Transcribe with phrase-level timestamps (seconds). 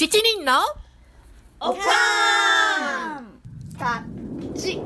[0.00, 0.62] 七人の
[1.60, 3.26] おかーん
[3.78, 4.02] た
[4.58, 4.80] ち。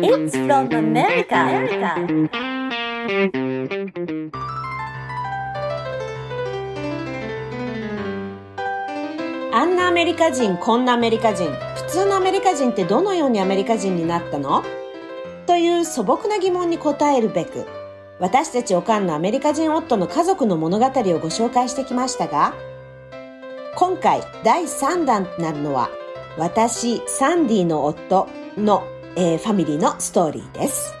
[0.00, 1.36] It's from America.
[1.36, 2.30] America.
[9.52, 14.64] あんなアメリカ人、こんなアメリカ人、普通のアメリカ人ってどのようにアメリカ人になったの？
[15.46, 17.66] という素朴な疑問に答えるべく、
[18.22, 22.54] 私たちおかんのアメリカ人夫の家族の物語をご紹介してきましたが、
[23.74, 25.90] 今回第3弾となるのは、
[26.38, 28.84] 私、サンディの夫の、
[29.16, 30.94] えーファミリーのストーリーです。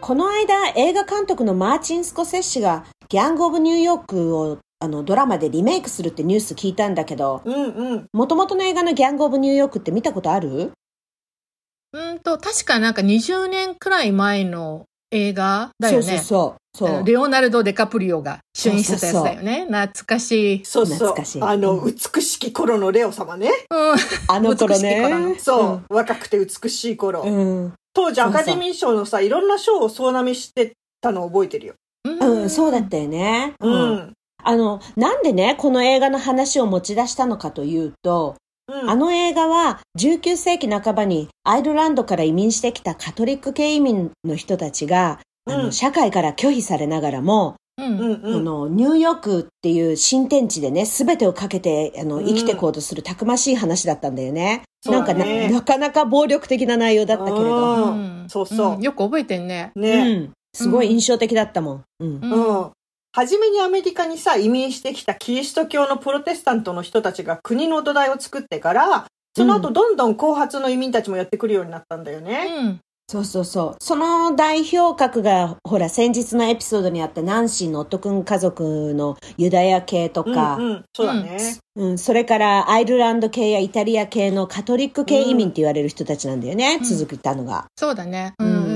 [0.00, 7.42] この間、映画監督のマーチン・スコセッシがギャング・オブ・ニューヨークをあのドラマでリメイクするってニュース聞いたんだけど。
[8.14, 10.72] もともとの映画のギャング・オブ・ニューヨークって見たことある？
[11.94, 16.02] うーんと、確かなんか20年くらい前の映画だよね。
[16.02, 17.04] そうそうそう。
[17.04, 19.66] レオナルド・デカプリオが主演してたやつだよね。
[19.66, 20.64] 懐かしい。
[20.64, 21.42] そうそう懐かしい。
[21.42, 23.48] あの、うん美しき頃のレオ様ね。
[23.70, 23.96] うん。
[24.26, 25.36] あの頃ね。
[25.38, 27.22] そう、若くて美しい頃。
[27.22, 27.72] うん。
[27.92, 31.74] 当時アカデミー賞のさ、いろんな賞を総なめしてたの覚えてるよ。
[32.04, 33.54] うんうん、そうだったよね。
[33.60, 33.70] う。
[33.70, 34.12] ん。
[34.42, 38.36] あの、なんでね、この映画の話を持ち出したのかというと、うん。
[38.66, 47.98] あの映画は19世紀半ばにアイルランドから移民してきたカトリック系移民の人たちが、あのうん社会から拒否されながらも、うん。
[47.98, 48.32] うんうん。
[48.34, 54.62] このニューヨークっていう新天地でね、すべてをかけてあのうん生きていこうとするたくましい話だったんだよね。
[54.82, 59.72] そうなんかなだねなかなか暴力的な内容だったけれど、うんそうそううんよく覚えてんね。
[59.76, 60.14] うね。
[60.14, 62.20] ん、すごい印象的だったもんうん。
[63.14, 72.48] 初めにアメリカにさ、移民してきたキリスト教のプロテスタントの人たちが国の土台を作ってから、その後どんどん後発の移民たちもやってくるようになったんだよね。
[72.58, 72.80] うん。
[73.06, 73.84] そうそうそう。
[73.84, 81.38] その代表格が、ほら、先日のエピソードにあったナンシーの夫くん家族のユダヤ系とか、うんうん、そうだね。
[81.76, 87.66] うん、それからアイルランド系やイタリア系のカトリック系移民って言われる人たちなんだよね、うん続いたのが。
[87.76, 88.34] そうだね。
[88.40, 88.73] うん。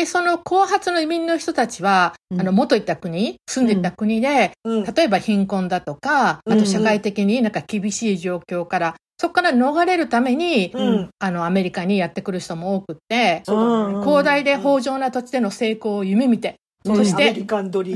[0.00, 4.84] で、その後発の移民の人たちは、うんあの、元いた国、住んでいた国で、うん。
[4.84, 11.10] 例えば貧困だとか、あと社会的になんか厳しい状況から、そこから逃れるために、うん。
[11.18, 16.54] あの、アメリカにやってくる人も多くって、広大で豊穣な土地での成功を夢見て、
[16.86, 17.34] そして。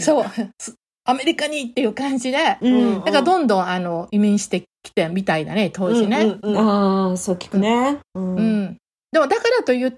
[0.02, 0.24] そう、
[0.60, 0.74] す
[1.06, 2.94] アメリカにっていう感じで、うん。
[3.04, 6.36] だからどんどんあの移民してきてみたいだね、当時ね。
[6.56, 7.98] ああ、そう聞くね。
[8.14, 8.36] うん。
[8.36, 8.76] うん。
[9.12, 9.92] でもだからといっ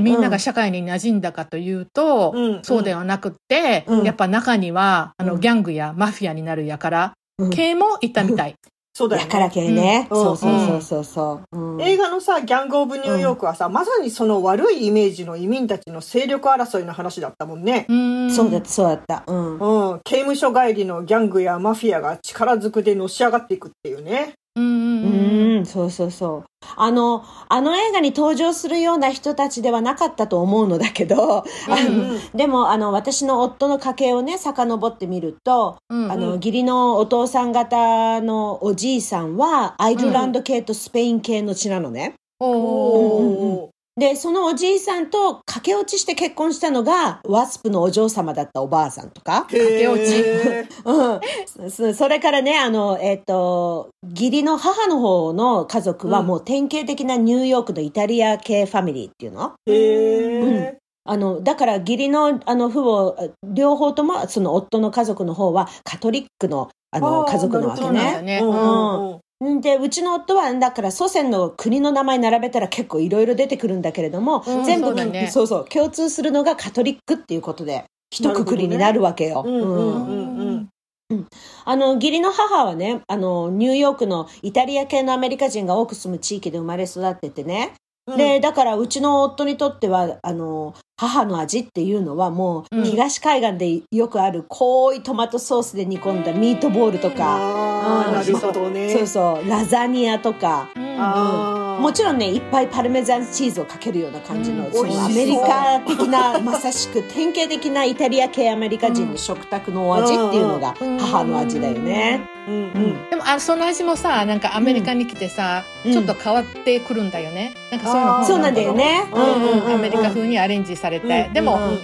[0.00, 8.54] みんなが社会に馴染んだかというと、うんそうではなくって、うんやっぱ中には、あの、うんギャングやマフィアになるやから、うん系もいたみたい。
[8.94, 9.50] そうだよやからね。
[9.52, 10.08] 系ね。
[10.10, 11.58] うんそうそうそうそうそう。
[11.58, 17.84] うん映画のさ、ギャング・オブ・ニューヨークはさ、まさにその悪いイメージの移民たちの勢力争いの話だったもんね。
[17.90, 19.24] うんそうだった、そうだった。
[19.26, 19.58] うん。
[19.58, 20.00] うん。
[20.02, 24.32] 刑務所帰りのギャングやマフィアが力ずくでのし上がっていくっていうね。
[24.54, 25.25] うんうんうんうん、
[25.64, 26.44] そうそうそう。
[26.76, 42.14] あの、あの映画に登場するような人たちではなかったと思うのだけど、あのうんでも、あの、私の夫の家系をね、遡ってみると、うんあの、義理のお父さん方のおじいさんは、アイルランド系とスペイン系の血なのね。
[42.40, 43.75] おー。
[43.98, 49.46] で、そのおじいさんと駆け落ちして結婚したのが、ワスプのお嬢様だったおばあさんとか。
[49.50, 50.22] 駆け落ち
[50.84, 51.70] うん。
[51.70, 59.54] そ それからね、あの、えっ、と、義理の母の方の家族はうんもう典型的なニューヨークのイタリア系ファミリーっていうの？
[59.66, 60.74] へー。
[61.08, 68.20] あの、だから義理のあの父母、両方ともその夫の家族の方はカトリックのあの家族なわけね。
[68.20, 68.40] ね。
[68.42, 69.20] うんう
[69.60, 79.44] で、うちの夫は、だから祖先の国の名前並べたら結構いろいろ出てくるんだけれども、うん全部そうだねそうそう、共通するのがカトリックっていうことで、一括りになるわけよ。
[79.46, 81.26] うん
[81.64, 87.74] あの、義理の母はね、あの、ニューヨークのイタリア系のアメリカ人が多く住む地域で生まれ育っててね。
[88.06, 88.16] うん。
[88.16, 92.84] で、だからうちの夫にとっては、あの、母の味っていうのはもう、うん。
[92.84, 98.92] 東海岸でよくある濃いトマトソースで煮込んだミートボールとか、ああ、なるほどね。
[98.94, 104.72] そうそう、ラザニアとか、うんもちろんね、いっぱいパルメザンチーズをかけるような感じの、うん。
[104.72, 110.98] そのアメリカ的な、まさしく典型的なイタリア系アメリカ人の食卓のお味っていうのが うん。
[110.98, 112.20] 母の味だよね。
[112.48, 112.64] うんううん。
[113.06, 113.10] ん。
[113.10, 115.92] でもあその味もさなんかアメリカに来てさ、うん。
[115.92, 117.54] ちょっと変わってくるんだよね。
[117.70, 119.04] なんかそういうのそうなんだよね。
[119.12, 119.42] うんうんうん。
[119.42, 121.78] うんうんアメリカ風にアレンジされて、うんでも、うん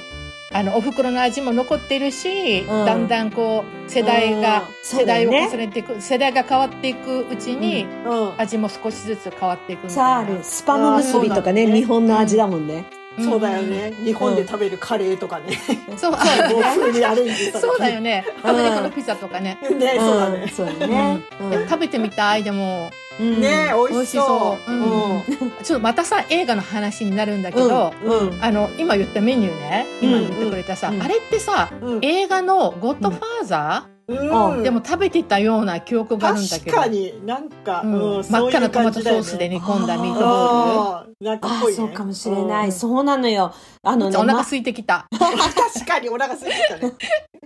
[0.55, 2.67] あのお袋の味も残っているし、ん。
[2.67, 4.67] だんだんこう世代が、うん。
[4.83, 8.41] 世代を重ねていく、世代が変わっていくうちに、うん。
[8.41, 10.03] 味も少しずつ変わっていくみたいな。
[10.03, 10.39] さあある。
[10.43, 12.85] スパム結びとかねね日本の味だもんね。
[13.19, 13.93] そうだよね。
[14.05, 15.59] 日本で食べるカレーとかね。
[15.97, 16.21] そう、もう
[16.63, 18.25] 風にアレンジされてそうだよね。
[18.43, 18.51] うん。
[18.51, 19.59] アメリカのピザとかね。
[19.63, 20.53] ね、そうだんね。
[20.55, 21.21] そうだね。
[21.69, 22.91] 食べてみたい、でも。
[23.21, 23.41] うん。
[23.41, 24.71] ね、美味しそう。
[24.71, 24.87] 美味
[25.27, 25.43] しそう。
[25.43, 25.51] うん。
[25.63, 28.29] ちょっとまたさ、映画の話になるんだけど、うん。
[28.29, 28.45] うん。
[28.45, 31.03] あの、今言ったメニューね、今言ってくれたさ、うん。
[31.03, 31.99] あれってさ、うん。
[32.03, 33.87] 映画のゴッドファーザ
[34.19, 34.31] うん。
[34.61, 36.77] ーでも食べてたような記憶があるんだけど。
[36.77, 38.17] 確かになんか、うん。
[38.17, 42.67] うん真っ赤なトマトソースで煮込んだミートボーあーなんかっあぽいねそうかもしれない。
[42.67, 42.73] うん。
[42.73, 43.53] そうなのよ。
[43.83, 44.13] あのル。
[44.13, 45.07] ね、ま お腹空いてきた。
[45.11, 46.93] 確かにお腹空いてたね。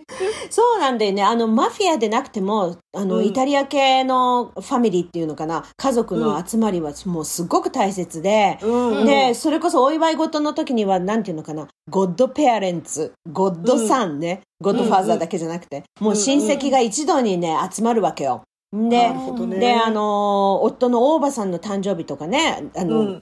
[0.51, 1.23] そうなんだよね。
[1.23, 18.43] あの、マフィアでなくても、あの、うんイタリア系のファミリーっていうのかな、家族の集まりはもうすごく大切で、うんで、それこそお祝い事の時には、なんていうのかな、ゴッドペアレンツ、ゴッドサンね、ゴッドファーザーだけじゃなくて、もう親戚が一堂にね、集まるわけよ。
[18.73, 19.59] でなる、ほどね。
[19.59, 23.21] で、あの、夫の大場さんの誕生日とかね、あの、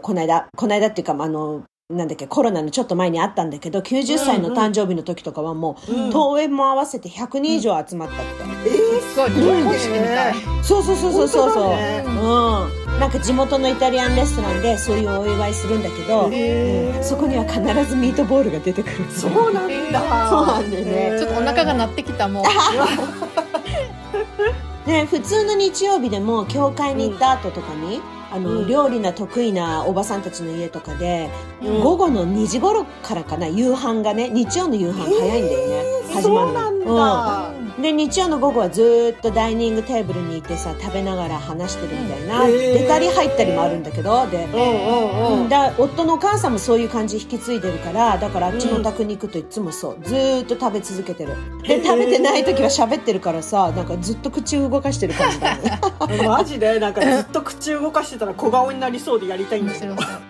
[0.00, 8.24] この間、この間っていうか、あの、なんだっけ、コロナのちょっと前にあったんだけど、90歳の誕生日の時とかはもう、うん登園も合わせて100人以上集まったって。
[8.66, 10.34] えー、すごい、結婚式みたい。
[10.64, 12.98] そうそうそうそうそうねうん。
[12.98, 19.04] なんか地元のイタリアンレストランでそういうお祝いするんだけど、へーうんそこには必ずミートボールが出てくる。
[19.12, 20.28] そうなんだ。
[20.28, 22.44] そうなんだよねへーちょっとお腹が鳴ってきたもん。
[24.88, 28.00] ね、普通の日曜日でも教会に行った後とかに、
[28.36, 31.30] あの、うん料理が得意なおばさんたちの家とかで、
[31.62, 35.84] うん午後の2時頃からかな、夕飯がね、日曜の夕飯早いんだよね。
[36.12, 37.55] 始まそうるの。
[37.80, 45.48] で、日曜の午後はずーっとダイニングテーブルにいてさ、食べながら話してるみたいな、出たり入ったりもあるんだけど、で、うんうんうん。
[45.48, 49.98] だ夫のお母さんもそういう感じ引き継いでるからだからあっちのお宅に行くといつもそう。
[50.02, 51.34] ずーっと食べ続けてる。
[51.62, 55.80] で食べてない時は喋ってるからさなんかずっと口を動かしてる感じだね。
[56.26, 56.80] マジで？
[56.80, 59.94] なんかずっと口動かしてたら小顔になりそうでやりたいんだけど。
[59.94, 60.08] 面白。
[60.08, 60.20] そう。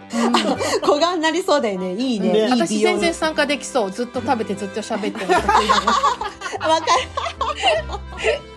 [0.82, 3.90] 小顔になりそうだよねいいねねいい私全然参加できそう。
[3.90, 5.32] ずっと食べてずっと喋ってる。
[5.32, 5.62] わかる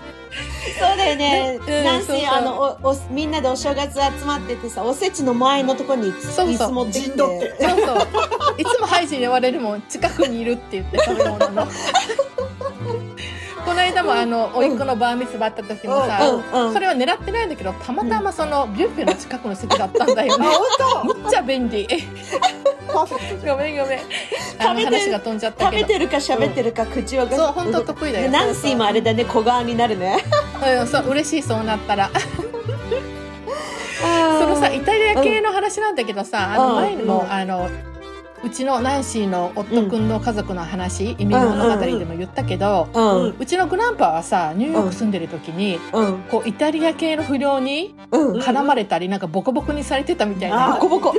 [0.80, 7.18] そうだよね、うんナンシそうそうーあのおおみんなでお正月集まっててさおせちの前のとこにそう椅子持ってきて。
[7.18, 8.08] そうそう。
[8.58, 11.68] いつもハイジに言われるもん、近くにいるって言って食べ物の。
[13.80, 16.20] この間もあの、おいっ子のバーミツバあった時もさ、
[16.74, 20.46] それは狙ってないんだけど、たまたまそのビュッフェの近くの席だったんだよね。
[21.04, 21.88] 本むっちゃ便利。
[22.92, 24.00] ごめんごめん。
[24.60, 25.88] あの食べて話が飛んじゃった食べけど。
[25.90, 27.28] てるか喋ってるか口を。
[27.30, 28.32] そう、本当得意だよ。
[28.32, 29.24] ナンシーもあれだね。
[29.26, 30.18] 小顔になるね。
[30.82, 32.10] うんそう、嬉しい、そうなったら。
[34.40, 36.70] そのさ、イタリア系の話なんだけどさ、あうん。
[36.70, 37.32] の前にも、うん。
[37.32, 37.70] あの、
[38.44, 42.88] うちのナンシーの夫くんの家族の話、移民物語でも言ったけど、
[43.38, 46.18] うちのグランパはさ、ニューヨーク住んでる時に、うん。
[46.30, 48.40] こう、イタリア系の不良にうん。
[48.40, 50.74] 絡まれたり、なんかボコボコにされてたみたいな。
[50.74, 51.14] ボコボコ。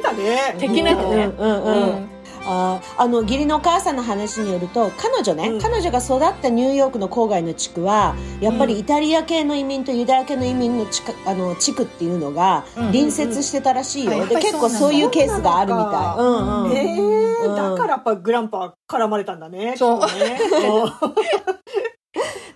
[0.59, 1.31] 的なね。
[1.39, 5.61] うんあーあの義理のお母さんの話によると彼女ね、うん。
[5.61, 16.19] 彼女が育ったニューヨークの郊外の地区はやっぱりイタリア系の移民とユダヤ系の移民の地区あの地区っていうのがうん隣接してたらしいよ、うんうんで結構そういうケースがあるみたい。
[16.19, 17.57] うんうんへえ、うん。
[17.57, 19.75] だからやっぱグランパは絡まれたんだね。
[19.77, 20.01] そう。
[20.01, 20.07] ね。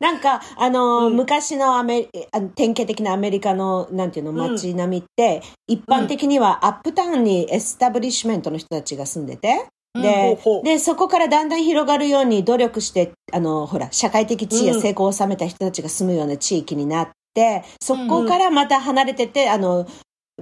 [0.01, 1.17] なんか、あのーうん。
[1.17, 10.65] 昔のアメリあの典型的なアメリカの、なんていうの、街並みって、一般的にはアップタウンにエスタブリッシュメントの人たちが住んでて、で、ほうほう。
[10.65, 14.81] で、そこからだんだん広がるように努力して、あの、ほら、社会的地位やうん。
[14.83, 19.87] 成功を収めた人たちが住むような地域になって、そこからまた離れてて、あの、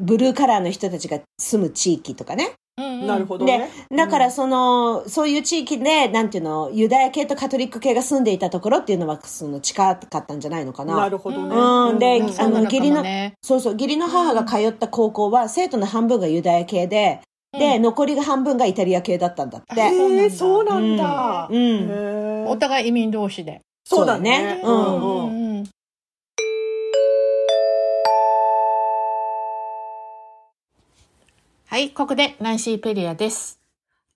[0.00, 2.52] ブルーカラーの人たちが住む地域とかね。
[2.78, 3.68] うんなるほどね。
[3.94, 10.97] だからその、そういう地域で、なんていうの、ユダヤ系とカトリック系が住んでいたところっていうのは、その近かったんじゃないのかな。
[10.97, 11.54] なるほどね。
[11.54, 11.99] うん。
[11.99, 13.04] でうんあの義理の
[13.42, 17.21] そうそう、義理の母が通った高校は、生徒の半分がユダヤ系で、
[17.52, 19.80] で、うん残りが半分がイタリア系だったんだって。
[19.80, 21.49] へえ、そうなんだ。
[21.50, 23.61] うんお互い移民同士で。
[23.85, 24.61] そうだね。
[24.64, 25.64] うんうん
[31.66, 33.59] はい、ここでナンシー・ペリアです。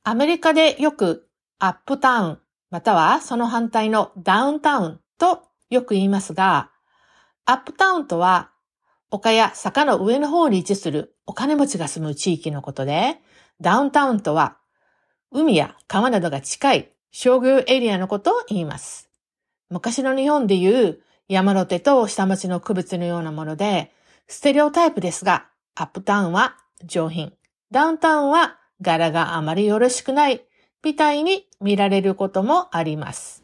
[0.05, 1.27] アメリカでよく
[1.59, 2.39] アップタウン、
[2.71, 6.71] またはその反対のダウンタウンとよく言いますが、
[7.47, 8.51] アップタウンとは
[9.11, 13.21] 丘や坂の上の方に位置するお金持ちが住む地域のことで、
[13.61, 14.59] ダウンタウンとは
[15.33, 19.09] 海や川などが近い商業エリアのことを言います。
[19.71, 23.93] 昔の日本でいう山手と下町の区別のようなもので、
[24.29, 27.33] ステレオタイプですが、アップタウンは上品、
[27.71, 30.43] ダウンタウンは柄があまりよろしくない、
[30.85, 33.43] みたいに見られることもあります。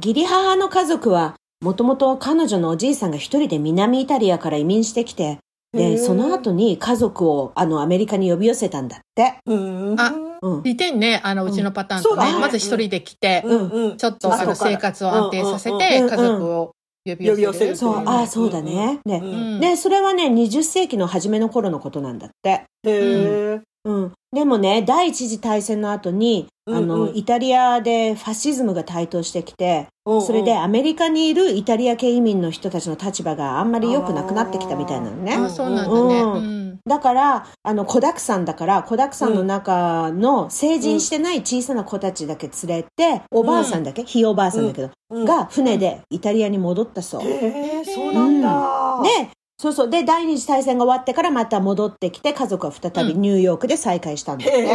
[0.00, 5.38] 義理母の家族はもともと彼女のおじいさんが一人で南イタリアから移民してきて、へ
[5.72, 9.38] で、ーその後に家族をあのアメリカに呼び寄せたんだって。
[9.44, 10.62] うんあうん。
[10.62, 12.30] 似てんね、あの、うちのパターンとね。
[12.30, 16.72] そうまず一人で来て、うんうんちょっとあの生活を安定させうんて、家族を
[17.04, 17.30] 呼び寄せる。
[17.32, 19.00] 呼び寄せるそう、ああ、そうだね。
[19.04, 19.20] ね。
[19.22, 22.50] うんで、それはね、20世紀の初めの頃のことなんだって。
[22.50, 23.60] へえ。
[23.84, 24.12] うん。
[24.32, 27.16] でもね、第一次大戦の後に、あうんの、うん。
[27.16, 30.22] イタリアでファシズムが台頭してきて、うんうん。
[30.22, 35.34] それでアメリカにいるイタリア系移民の人たちの立場があんまり良くなくなってきたみたいなのね。
[35.34, 36.22] あ、そうなんだね。
[36.22, 36.32] うん。
[36.34, 36.78] うん。
[36.86, 45.24] だから、あの、子沢山だから、子沢山の中の成人してない小さな子たちだけ連れて、おばあさんだけ、ひいおばあさんだけど、うん。
[45.24, 47.22] が船でイタリアに戻ったそう。
[47.22, 49.00] へえ、そうなんだ。
[49.02, 49.30] で、
[49.60, 49.90] そうそう。
[49.90, 54.56] で、第二次大戦が終わってからまた戻ってきて、家族は再びニューヨークで再会したんだって。
[54.56, 54.68] へへ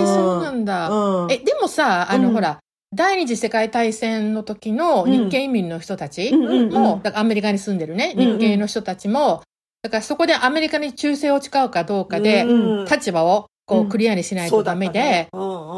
[0.00, 0.04] え。
[0.04, 0.88] ーそうなんだ。
[0.90, 1.32] うん。
[1.32, 2.60] え、でもさ、あの、うんほら、
[2.94, 9.42] 第二次世界大戦の時の日系移民の人たちも、だからアメリカに住んでるね、日系の人たちも、
[9.82, 15.28] だからそこでアメリカに忠誠を誓うかどうかで、うん立場をこううんクリアにしないとダメで、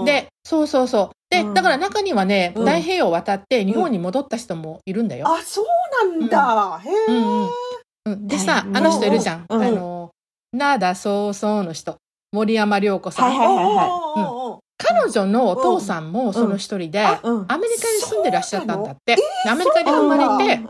[0.04, 1.16] でで、そうそうそう。
[1.30, 5.26] で、うんだから中にはね、うん太平洋を渡って日本に戻った人もいるんだよ。
[5.26, 5.66] あ、そう
[6.10, 6.80] なんだ。
[6.84, 7.69] へえ。
[8.16, 9.46] でさ、うんあの人いるじゃん。
[9.48, 10.10] うんあの、
[10.52, 11.96] なだそうそうの人。
[12.32, 13.30] 森山良子さん。
[13.30, 13.88] はいはいはいはい。
[13.90, 17.46] おー彼女のお父さんもその一人で、アうん。
[17.46, 17.68] メリカに
[18.00, 19.16] 住んでらっしゃったんだって。
[19.48, 20.26] アメリカで生まれ
[20.56, 20.62] て、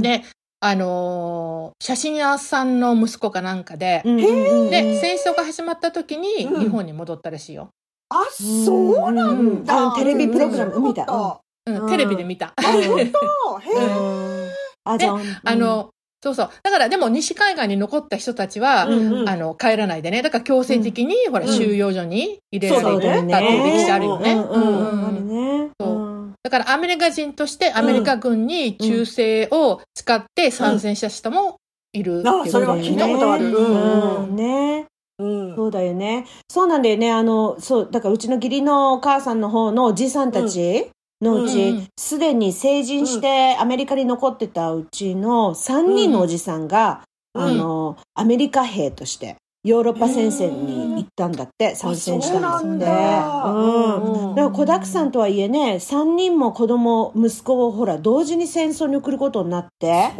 [0.00, 0.22] で、
[0.60, 6.60] あのー写真屋さんの息子かなんかで、で、戦争が始まった時にうん。
[6.60, 7.70] 日本に戻ったらしいよ。
[8.10, 9.82] あ、そうなんだ。
[9.86, 9.94] うん。
[9.96, 11.40] テレビプログラム見た？
[11.66, 11.90] うん、うん。
[11.90, 12.52] テレビで見た。
[12.56, 12.62] あ、
[14.98, 15.90] じゃあ、あの、
[16.22, 16.50] そうそう。
[16.62, 20.20] だからでも西海岸に残った人たちは、うんうんあの、帰らないでね。
[20.22, 24.36] だから強制的に、ほら、うん収容所に入れられたっていう歴史あるよね。
[26.42, 29.04] だからアメリカ人としてアメリカ軍に忠
[29.48, 31.56] 誠を使って参戦した人も
[31.92, 33.48] いるうあそれは聞いたことある。
[33.48, 34.86] ううんん、ね。
[35.18, 35.56] うん。
[35.56, 36.26] そうだよね。
[36.48, 37.12] そうなんだよね。
[37.12, 47.02] あの、そう、だからうちの義理のお母さんの方のおじさんたちのうちん、すでに成人してアメリカに残ってたうちの3人のおじさんが、
[47.34, 47.42] うん。
[47.42, 52.62] あの、アメリカ兵としてヨーロッパ戦線に行ったんだって、参戦したんだって。
[52.62, 52.86] そうなんだ。
[52.86, 60.12] から子沢山とはいえね、3人も子供、息子をほら、同時に戦争に送ることになって、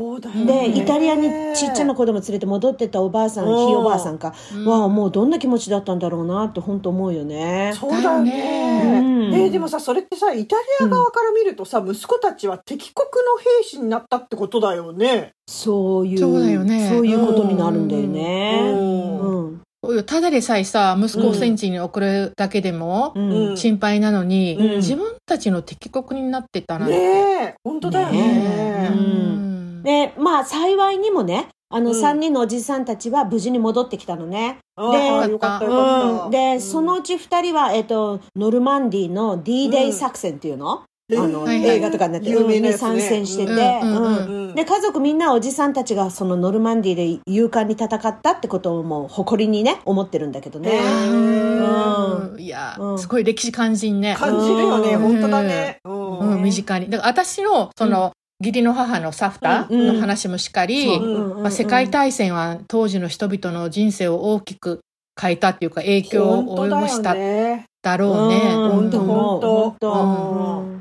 [0.47, 4.67] で、イタリアにちっちゃな子供連れて戻ってったおばあさん、ひいうんおばあさんか、うん。
[4.67, 7.73] わあ、もうどんな気持ちだったんだろうなって本当思うよね。
[7.81, 8.83] そうだよね。
[8.85, 9.35] うん。
[9.35, 15.33] えーでもさ、それってさ、イタリア側から見るとさ、息子たちは敵国の兵士になったってことだよね。
[15.51, 18.73] そういう、そうだよねそういうことになるんだようね。
[18.73, 20.05] んうん。
[20.05, 23.13] ただでさえさ、息子を戦地に送るだけでも
[23.57, 26.97] 心配なのに、うん自分たちの敵国になってたなんて。
[26.97, 28.91] ねえ、本当だよねね。
[28.93, 34.59] ううんで、まあ、幸いにもね、あの、うん3人のおじさんたちは無事に戻ってきたのね。
[34.77, 36.25] あであよかったよかった。
[36.27, 36.31] うん。
[36.31, 41.77] で、うんそのうち2人は、えっと、ノルマンディの D-Day 作戦っていうの、えーあの、はいはい。
[41.77, 44.49] 映画とかになって、に参戦してて、うんうんうんうん。
[44.49, 44.55] うん。
[44.55, 50.71] で、家族みんなおじさんたちがそのノルマンディで勇敢に戦ったってことをもう誇りにね、思ってるんだけどね。
[50.71, 52.41] へうん。
[52.41, 52.99] いや、うん。
[52.99, 54.15] すごい歴史感じんね。
[54.19, 55.01] 感じるよね、うん。
[55.01, 55.79] 本当だね。
[55.85, 56.19] うん。
[56.19, 56.91] うん、身近に。
[56.91, 59.87] だから私の、その、義理の母のサフタうん。
[59.95, 61.39] の話もしかり、う。
[61.39, 64.81] んまあ、世界大戦は当時の人々の人生を大きく
[65.21, 67.67] 変えたっていうか影響を及ぼしたね。
[67.83, 68.41] だろうね。
[68.55, 70.80] 本当本当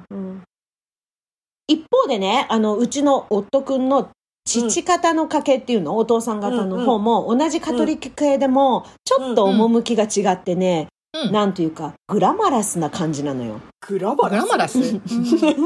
[1.69, 4.09] 一方でね、あの、うちの夫くんの
[4.43, 13.61] 父方の家系っていうの、お父さん方の方も、同じカトリック系でも、ちょっと趣が違ってね、うんなんというか、グラマラスな感じなのよ。
[13.87, 14.43] グラマラス？
[14.43, 14.79] グラマラス、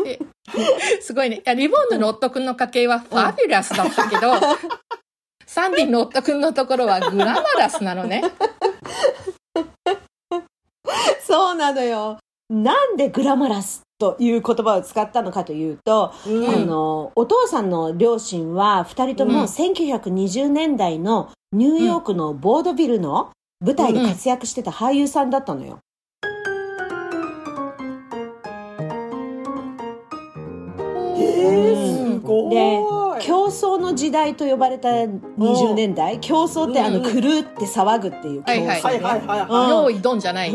[0.07, 0.19] え
[1.01, 1.37] すごいね。
[1.37, 4.33] いやリボンヌの夫くんの家系はファビュラスだったけど、
[5.45, 8.23] サンディの夫くんのところはグラマラスなのね。
[11.27, 12.19] そうなのよ。
[12.49, 13.81] なんでグラマラス？
[14.03, 23.31] という言葉を使ったのかというと、うんあの、お父さんの両親は二人ともうん1920年代のニューヨークのボードビルの
[23.63, 25.79] 舞台で活躍してた俳優さんだったのよ。
[31.15, 32.02] えー、すごい。
[32.23, 32.79] で
[33.19, 37.13] 競争の時代と呼ばれた20年代、競争ってあの、うん狂っ
[37.43, 39.69] て騒ぐっていう競争。
[39.69, 40.51] 用意ドンじゃない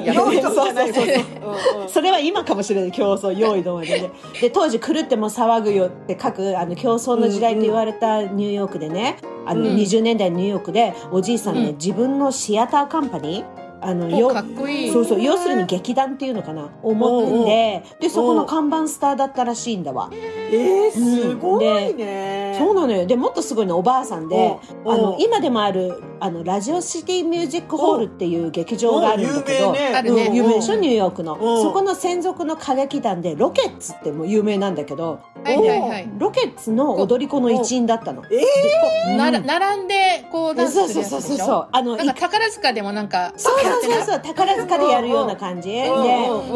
[1.88, 2.92] それは今かもしれない。
[2.92, 4.10] 競争用意どんでね。
[4.40, 9.76] で当時狂っても騒ぐよって書くあの競争の時代と言われたニューヨークでねあのうん。
[9.76, 11.76] 20年代のニューヨークでおじいさんね、うん。
[11.76, 14.92] 自分のシアターカンパニーあのよおかっこいい。
[14.92, 16.70] そうそう要するに劇団っていうのかな。
[16.82, 20.10] を持っててでそこの看板スターだったらしいんだわ。
[20.12, 22.56] えー、すごいね。
[22.58, 23.06] そうなのよ。
[23.06, 29.94] でもっとすごいのおばあさんであの今でもあるあのラジオシティミュージックホールっていう劇場があるんだけどお有名ね。
[29.96, 30.34] あるねうん。
[30.34, 30.76] 有名でしょ？
[30.76, 31.34] ニューヨークの。
[31.34, 31.62] うん。
[31.62, 36.08] そこの専属の歌劇団でロケッツってもう有名なんだけどはいはいはい。
[36.18, 38.22] ロケッツの踊り子の一員だったの。
[38.30, 41.68] えうんなら並んでこうダンスするやつでしょそうそうそうそう。
[41.72, 45.68] あの宝塚でもなんかそうそうそううそう宝塚でやるような感じ。
[45.70, 45.88] で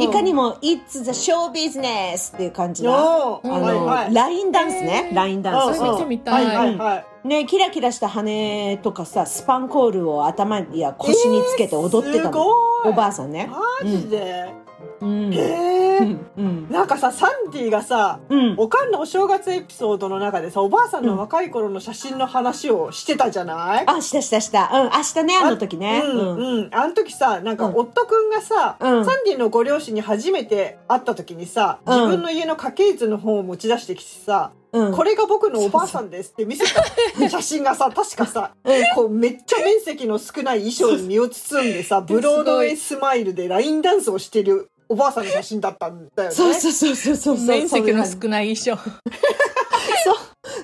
[0.00, 4.08] いかにも「It's the show business」っていう感じー、のあはいはい。
[4.08, 5.10] のラインダンスね。
[5.14, 5.78] ラインダンス。
[5.78, 6.44] それ見てみたい。
[6.46, 7.06] はいはいはい。
[7.24, 12.32] ねキラキラした羽とかさスパンコールを頭や腰につけて踊ってたの。
[12.32, 12.88] すごい。
[12.90, 13.48] おばあさんね。
[13.48, 14.52] マジで、
[15.00, 15.32] うん。
[15.32, 16.68] へえうんうん。
[16.68, 18.54] なんかさサンディがさうん。
[18.58, 24.70] おかんのお正月エピソードの中でさおばあさんの若い頃の写真の話をしてたじゃない、あしたしたした。
[24.72, 24.90] うん。
[24.90, 26.02] 明日ねあの時ね。
[26.04, 26.64] うんうん。
[26.64, 27.76] うん、あの時さなんかうん。
[27.76, 29.04] 夫くんがさ、うん。
[29.04, 31.94] サンディのご両親に初めて会った時にさうん。
[31.94, 34.92] 自分の家の家系図の本を持ち出してきてさ、うん。
[34.92, 37.28] これが僕のおばあさんですって見せた。
[37.28, 38.52] 写真がさ確かさ、
[38.94, 46.34] こうめっちゃ面積の少ない衣装に身を包んでさ ブロードウェイスマイルでラインダンスをしてるおばあさんの写真だったんだよね。
[46.34, 47.36] そうそうそうそうそう。
[47.36, 48.90] そう面積のそう少ない衣装。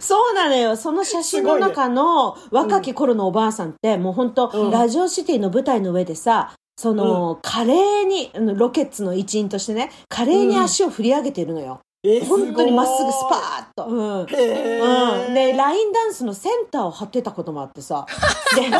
[0.01, 0.77] そうなのよ。
[0.77, 4.71] その写真の中の若き頃のおばあさんって、もう本当、うん。
[4.71, 11.81] ラジオシティの舞台の上でさ、その、華麗に、あのロケッツの一員としてね、華麗に足を振り上げてるのよ。
[12.05, 13.87] え本当にまっすぐスパーッと。
[13.87, 14.27] うん。
[14.29, 18.07] へうん、ーで、ラインダンスのセンターを張ってたこともあってさ。
[18.55, 18.77] で、すご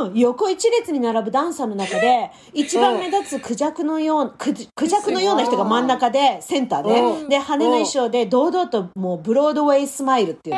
[0.00, 0.06] い。
[0.06, 10.56] うん、横一列に並ぶダンサーの中で、一番目立つクジャクのよう、クジクジャクのような人が真ん中で、センターうんで、で、羽の衣装で堂々ともうブロードウェイスマイルっていう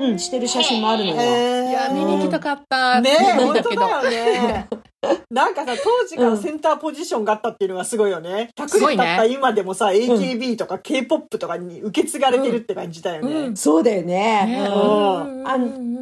[0.00, 0.08] の？
[0.08, 1.70] うん、してる写真もあるのよ。
[1.70, 4.68] いや見に行きたかったねえ、本当だよね。
[5.30, 8.50] なんかさ、当時からセンターポジションがあったっていうのがすごいよね。
[8.56, 9.02] 100すごいね。
[9.04, 13.32] 年経った今でもさ、AKB とか K-POP とかに受け継がれてるって感じだよね。
[13.32, 13.56] うん。
[13.56, 14.64] そうだよね。
[14.68, 15.26] あ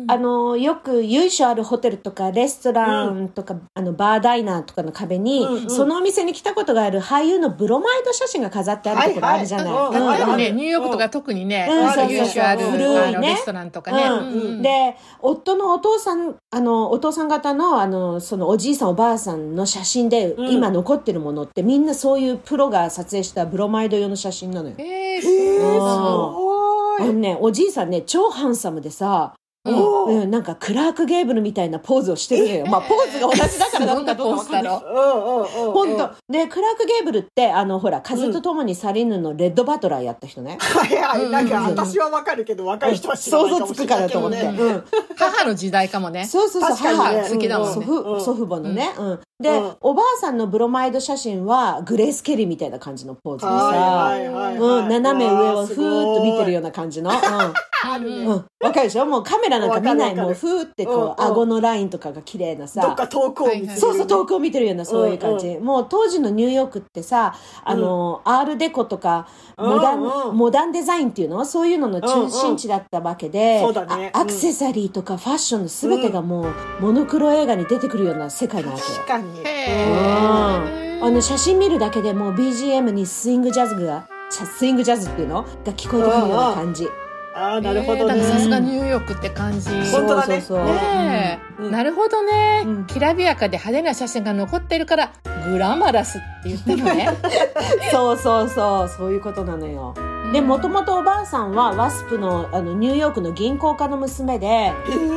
[0.09, 5.71] あの、よく由緒あるホテルとかレストランとか、あの、バーダイナーとかの壁に、うんうん。
[5.71, 9.73] そのお店に来たことがある俳優のブロマイド写真が飾ってあるところあるじゃない？
[9.73, 10.23] はいはい。
[10.23, 10.37] うん。
[10.37, 11.87] ね、うんニューヨークとか特にね、うん。
[11.89, 12.07] あるあ
[13.13, 14.03] のレストランとかね。
[14.05, 14.21] うんう
[14.57, 14.63] ん。
[14.63, 24.75] で、夫のお父さん、あの、お父さん方の、あの、そのおじいさんおばあさんの写真で、うん今残ってるものってみんなそういうプロが撮影したブロマイド用の写真なのよ。
[24.79, 25.29] えー、す。
[25.61, 27.03] ごい。
[27.03, 32.67] あのね、おじいさんね、超ハンサムでさ、うんなんかクラーク・ゲーブルみたいなポーズをしてるのよ。
[32.67, 34.01] まあ、ポーズが同じだからだろ
[34.33, 35.73] うんうんうん。
[35.73, 40.59] 本当で、クラーク・ゲーブルって、あの、ほら、風と共に去りぬのレッドバトラーやった人ね。
[40.61, 41.31] はいはい。
[41.31, 44.37] なんか私はわかるけど、若い人は知らな想像いかもしれつくからと思って。
[44.43, 44.55] ね。
[44.59, 44.85] うん。
[45.17, 46.25] 母の時代かもね。
[46.25, 47.75] そうそうそう、確かにね母好きだもんね
[48.21, 48.95] 祖父母のね。
[48.99, 49.21] うん。
[49.41, 54.15] で、うんおばあさんのブロマイド写真は、グレース・ケリーみたいな感じのポーズでさ。
[54.61, 57.11] うん、斜め上をふーっと見てるよううな感じの。
[57.11, 57.17] うん。
[57.17, 58.29] あるねうん。
[58.29, 59.07] わかるでしょ？
[59.07, 60.15] もうカメラなんか見ない。
[60.15, 62.83] もうふーってこう、うんうん顎のラインとかが綺麗なさ。
[62.83, 63.81] どっか遠くを見つめる。
[63.81, 65.57] そうそう、遠くを見てるような、そういう感じ。
[65.59, 69.27] もう当時のニューヨークってさ、あの、アールデコとか、
[69.57, 71.45] モダン、うんうんモダンデザインっていうの？
[71.47, 79.07] そういうのの中心地だったわけで、ねあアクセサリーとかファッションの全てがもう、モノクロ映画に出てくるような世界なわけよ確。
[79.09, 79.43] かに。
[81.03, 85.43] あの写真見るだけでもう BGM にスイングジャズが、スイングジャズっていうの？
[85.43, 86.87] が聞こえてくるような感じ。
[87.35, 88.41] ああ、なるほどえーだからさね。
[88.41, 89.71] すがニューヨークって感じ。
[89.93, 90.41] 本当だね。
[90.41, 90.75] そうそうそう。
[90.75, 91.39] ね
[91.71, 92.87] なるほどね、うん。
[92.87, 95.13] きらびやかで派手な写真が残ってるから
[95.45, 97.09] グラマラスって言ったのね。
[97.93, 99.95] そうそうそう、そういうことなのよ。
[100.33, 104.73] で、もともとおばあさんはワスプのあのニューヨークの銀行家の娘で、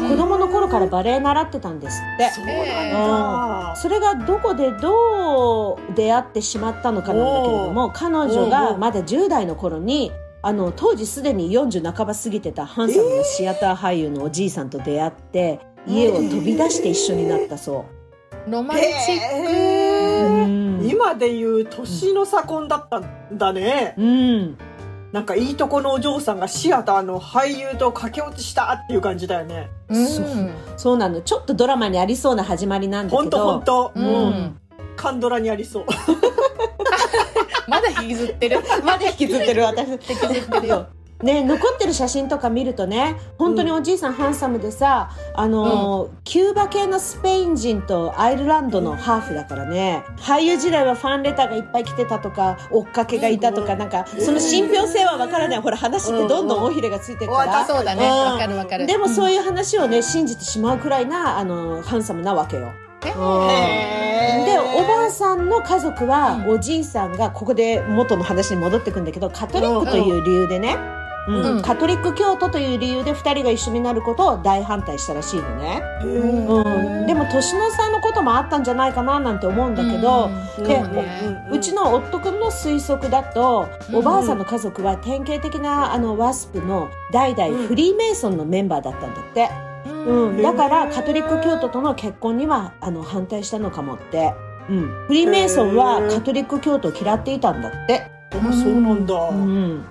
[0.09, 2.29] 子供の頃からバレエ習ってたんですって。
[2.31, 3.75] そうなんだ。
[3.75, 10.11] それがどこでどう出会ってしまったのかなんだけれども、彼女がまだ10代の頃に、
[10.45, 17.85] あの、当時すでに40半ば過ぎてたハンサムなシアター俳優のおじいさんと出会って、家を飛び出して一緒になったそ
[18.47, 18.91] ロマンチッう。
[19.45, 20.85] へーうん。
[20.85, 23.95] 今でいう年の差婚だったんだね。
[23.97, 24.57] うん。
[25.13, 29.69] なんかいいとこのお嬢さんがシアターの俳優と駆け落ちしたっていう感じだよね。
[29.87, 30.25] クうんそう
[30.75, 31.21] そうなの。
[31.21, 33.39] ちょっとドラマにありそうな始まりなんだけど。
[33.39, 33.93] ほんと。
[33.95, 34.59] ううんん。
[34.97, 35.85] カンドラにありそう。
[37.67, 38.59] まだ引きずってる。
[38.83, 39.63] まだ引きずってる。
[39.63, 40.67] 私引きずってる。
[40.67, 40.87] よ。
[41.23, 50.03] ね、残ってる写真とか見るとね本当におじいさんハンサムでさあのー、キューバ系のスペイン人とアイルランドのハーフだからね。
[50.17, 55.61] 俳優時代はファンレターがいっぱい来てたとか追っかけがいたとかなんかその信憑性はわからない。
[55.61, 58.05] ほら話ってどんどん尾ひれがついてるから、そうだね。
[58.05, 58.85] うんわかるわかる。
[58.85, 62.73] でもそういう話をね信じてしまうくらいなあのハンサムなわけよ。
[63.11, 66.55] でおばあさんの家族は、うん。
[66.55, 70.77] おじいさんがここで元の話に戻ってくんだけどカトリックという理由でね、
[71.27, 71.57] うん。
[71.57, 71.61] うん。
[71.61, 77.07] カトリック教徒という理由で2人が一緒になることを大反対したらしいのね、へうん。
[77.07, 80.29] でも年の差のこともあったんじゃないかななんて思うんだけど、
[80.65, 80.85] でうん。
[80.85, 81.47] そうね。
[81.51, 83.95] うちの夫君の推測だと、うん。
[83.97, 89.49] おばあさんの家族は典型的なあのワスプの代々フリーメイソンのメンバーだったんだって、
[90.05, 90.41] うん。
[90.41, 94.33] だからカトリック教徒との結婚にはあの反対したのかもって、
[94.69, 99.13] うん、フリーメイソンはカトリック教徒を嫌っていたんだって、あそうなんだ。
[99.13, 99.85] うん、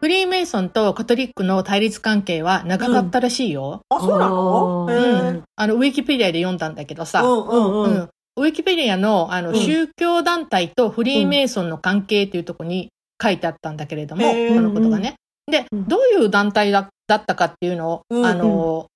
[0.00, 3.80] フリーメイソンとカトリックの対立関係は長かったらしいよ。
[3.88, 4.86] あ、そうなの？
[4.86, 5.32] うー。
[5.32, 5.42] ん。
[5.56, 7.94] あの、ウィキペディアで読んだんだけどさ、うんうんうん。
[7.94, 12.88] うんウィキペディアのあの、うん宗教団体とフリーメイソンの関係というところに
[13.20, 15.16] 書いてあったんだけれども、このことがね。
[15.50, 15.88] で、うん。
[15.88, 18.86] どういう団体だだったかっていうのを、うんあの、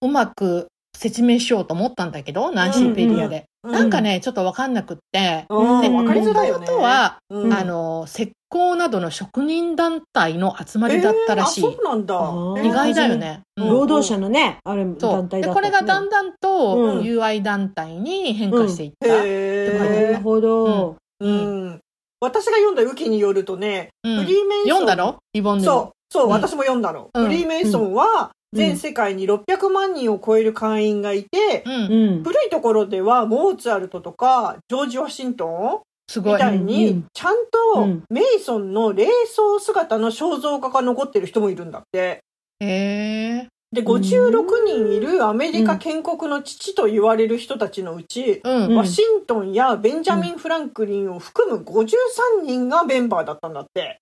[0.00, 3.44] うまく説明しようと思ったんだけど、ナンシーペディアで。
[3.62, 6.66] なんかね、ちょっとわかんなくって、うん、でわかりづらいよね。
[6.66, 11.64] 元々は、うんあの、石膏などの職人団体の集まりだったらしい。
[11.64, 12.68] えーあ、そうなんだ。
[12.68, 13.42] 意外だよね。
[13.56, 19.06] うんうん労働者のねあれそうで団体だったこれがだんだんとうん UI 団体に変化していった。
[19.06, 20.22] へなえる。
[20.22, 21.80] ほど、うん。
[22.20, 24.68] 私が読んだウキによるとね、うんフリーメイソン。
[24.68, 25.18] 読んだの？
[25.34, 27.08] リボンヌそう、そう、うん私も読んだの。
[27.14, 36.34] うんフリーメイソンは、うん全世界に600万人を超える会員がいて、古いところではモーツァルトとかジョージ・ワシントンすごい。
[36.34, 42.20] みたいうんに、ちゃんうとんメイソンの霊装姿の肖像画が残ってる人もいるんだって。
[42.60, 43.48] へえ。
[43.72, 48.66] で、56人いるアメリカ建国の父と言われる人たちのうち、うん。
[48.66, 54.01] うんワシントンやベンジャミン・フランクリンを含む53人がメンバーだったんだって。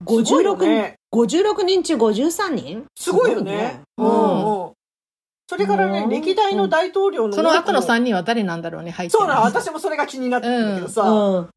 [0.00, 0.94] すごいよ56ね。
[1.14, 3.82] 56人中53人すごいよね。
[3.98, 4.72] うんうん。
[5.48, 11.02] それからね、うん歴代の大統領のその後のさ3人は誰なんだろうね、入ってるそうなの、私もそれが気になってるんだけどさ。
[11.02, 11.50] そう。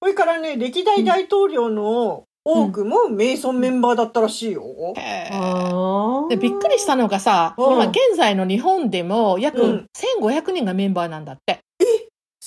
[0.00, 4.62] それからね、歴代大統領の多くもメイソンメンバーだったらしいよ。
[4.96, 9.86] へーあーでびっくりしたのがさ、うん今現在の日本でも約うん
[10.22, 11.58] 1500人がメンバーなんだって。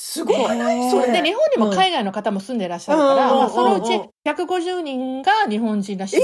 [0.10, 1.12] すごくないそれ。
[1.12, 6.22] で、日本にも海外の方も住んでらっしゃるから、うんまあ、そのうちうんうん150人が日本人らしい。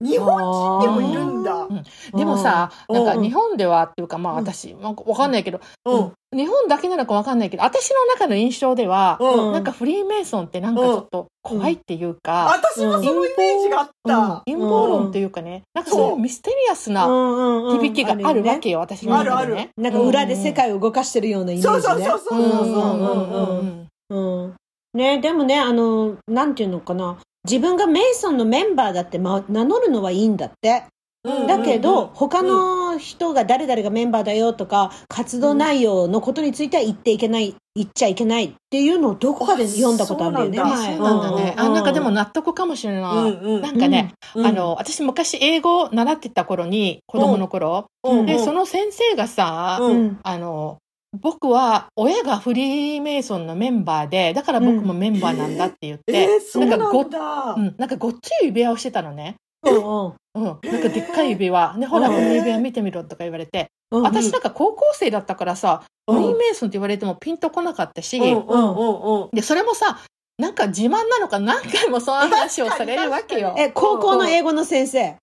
[0.00, 1.54] 日本人でもいるんだ。
[1.54, 1.84] うん
[2.16, 6.12] でもさ、うんなんか日本ではっていうか、まあうん私、なんかわかんないけど、うん。
[6.36, 9.52] 日本だけなのかわかんないけど、私の中の印象では、うん。
[9.52, 14.16] なんかフリーメイソンってなんかちょっと怖いっていうか、私もそのイメージがあった。
[14.18, 19.70] うん陰謀論っていうかね、なんかそういうミステリアスな響きがあるわけよ、私の中でね。
[19.76, 21.72] なんか裏で世界を動かしてるようなイメージね。
[21.72, 22.68] そうそうそうそうそうそう。
[22.68, 24.54] うんうんうんうんうんうん。
[24.94, 27.18] ね、でもね、あの、なんていうのかな。
[27.44, 30.84] 自分がメイソンのメンバーだって、ま、名乗るのはいいんだって。
[31.24, 32.08] うんだけど、うん。
[32.14, 40.96] 他の人が誰々がメンバーだよとか、活動内容のことについては言っていけない、言っちゃいけないっていうのをどこかで読んだことあるんだよね。
[40.96, 41.30] そうなんだ。
[41.36, 41.54] ね。
[41.58, 41.64] うん。
[41.64, 43.60] あ、なんかでも納得かもしれない。
[43.60, 44.46] なんかね、うん。
[44.46, 48.26] あの、私昔英語を習ってた頃に、子供の頃、うん。
[48.26, 49.80] で、その先生がさ、
[50.22, 50.78] あの、
[51.20, 57.54] 僕は親がフリーメイソンのメンバーで、だから僕もメンバーなんだって言って、えー、そうなんかごだ。
[57.56, 59.36] うん、なんかごっつい指輪をしてたのね。
[59.64, 60.44] うんうんうん。
[60.44, 61.76] なんかでっかい指輪。
[61.76, 63.68] ね、ほら、うんこの指輪見てみろとか言われて。
[63.90, 69.28] うん私なんか高校生だったからさ、うんフリーメイソンって言われてもピンとこなかったし、うんうんうんうん。
[69.32, 70.00] で、それもさ、
[70.38, 73.54] なんか自慢なのか何回もその話をされるわけよ。
[73.58, 75.16] え、高校の英語の先生。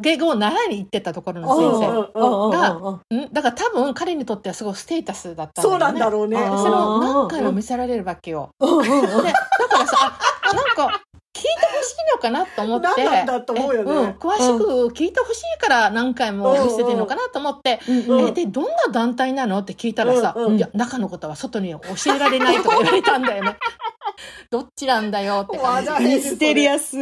[0.00, 2.10] あ、英語を習いに行ってたところのうん先
[3.10, 3.26] 生。
[3.28, 5.78] んだから多分彼にとってはすごいステータスだったんだそう。
[5.78, 6.36] なんだろうね。
[6.36, 8.50] それを何回も見せられるわけよ。
[8.60, 10.18] で、だからさ、
[10.50, 11.00] あ、なんか、
[11.32, 13.04] 聞いてほしいのかなと思って。
[13.04, 17.80] 何なんだと思うよねえん詳しく聞いてほしいから何回も見せてるのかなと思って。
[17.88, 23.56] うんえ、で、どんな団体なのって聞いたらさ、うんうんいや、中のことは外に教えられないとか言われたんだよね。
[24.50, 26.04] どっちなんだよって感じ。
[26.04, 26.96] ミステリアス。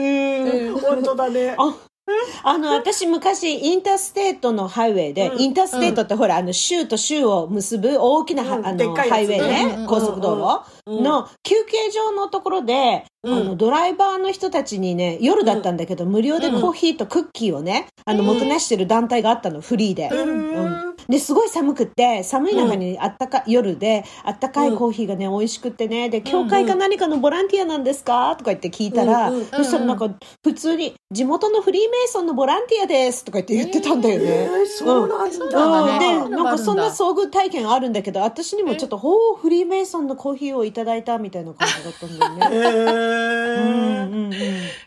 [0.80, 1.56] 本当だね。
[1.58, 1.74] あ
[2.42, 5.40] あの、私昔、 interstate のハイウェイで、うん。
[5.40, 10.70] interstate ってほら、あの、州と州を結ぶ大きなあの、ハイウェイね、高速道路。
[10.72, 13.34] うんの休憩場のところで、うん。
[13.34, 20.08] あの、ドライバーの人たちにね、夜だったんだけど、無料でコーヒーとクッキーをね、あの、もてなしてる団体があったの、フリーで。
[20.08, 20.94] うん。
[21.08, 28.36] で、すごい寒くって、寒い中にあったか、夜で、あったかいコーヒーがね、美味しくってね、で、教会か何かのボランティアなんですか？
[28.36, 30.10] とか言って聞いたら、そしたらなんか、
[30.44, 34.50] 普通に、地元のフリーメイソンのボランティアですとか言って言ってたんだよえね。
[34.62, 35.98] ーそうなんだ。
[35.98, 42.56] ねうんで、なんかそんな遭遇体験あるんだけど、私にもちょっと、ほう、フリーメイソンのコーヒーをいただいたみたいな感じだったんだよね。
[42.56, 44.32] へうんーうんうん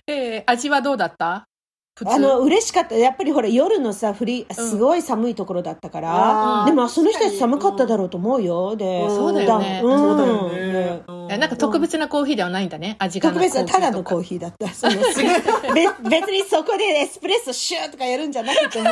[0.08, 1.46] えー味はどうだった？
[1.94, 2.12] 普通。
[2.14, 2.96] あの、嬉しかった。
[2.96, 6.62] やっぱりほら、夜のさ、降り、すごい寒いところだったから。
[6.62, 8.78] あーでも、その人たち寒かっただろうと思うよ。
[8.78, 11.04] で、そうだよねうんそうだよね。
[11.30, 12.96] えなんか特別なコーヒーではないんだね。
[13.00, 14.70] 味が特別なただのコーーヒーだった。
[14.70, 15.28] そのすぐ
[15.76, 18.90] べ別にそこでエスプレッソシューとかやるんじゃなくても、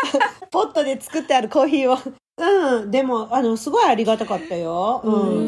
[0.52, 1.98] ポットで作ってあるコーヒーを。
[2.38, 2.90] うん。
[2.90, 5.00] でも、あの、すごいありがたかったよ。
[5.04, 5.12] うん。
[5.14, 5.40] う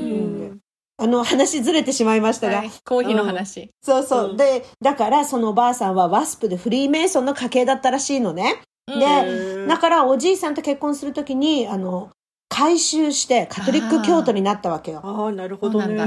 [0.50, 0.53] ん
[0.96, 2.59] あの、話ずれてしまいましたが。
[2.59, 3.70] はい、コーヒーの話。
[3.83, 4.30] そうそう。
[4.30, 8.61] うんで、だからそのおばあさんはワスプでフリーメイソンの家系だったらしいのね。
[8.87, 12.11] うんでうんだからおじいさんと結婚するときに、あの、
[12.50, 15.00] 改宗してカトリック教徒になったわけよ。
[15.02, 15.85] ああ、なるほどね。
[15.87, 16.07] そうな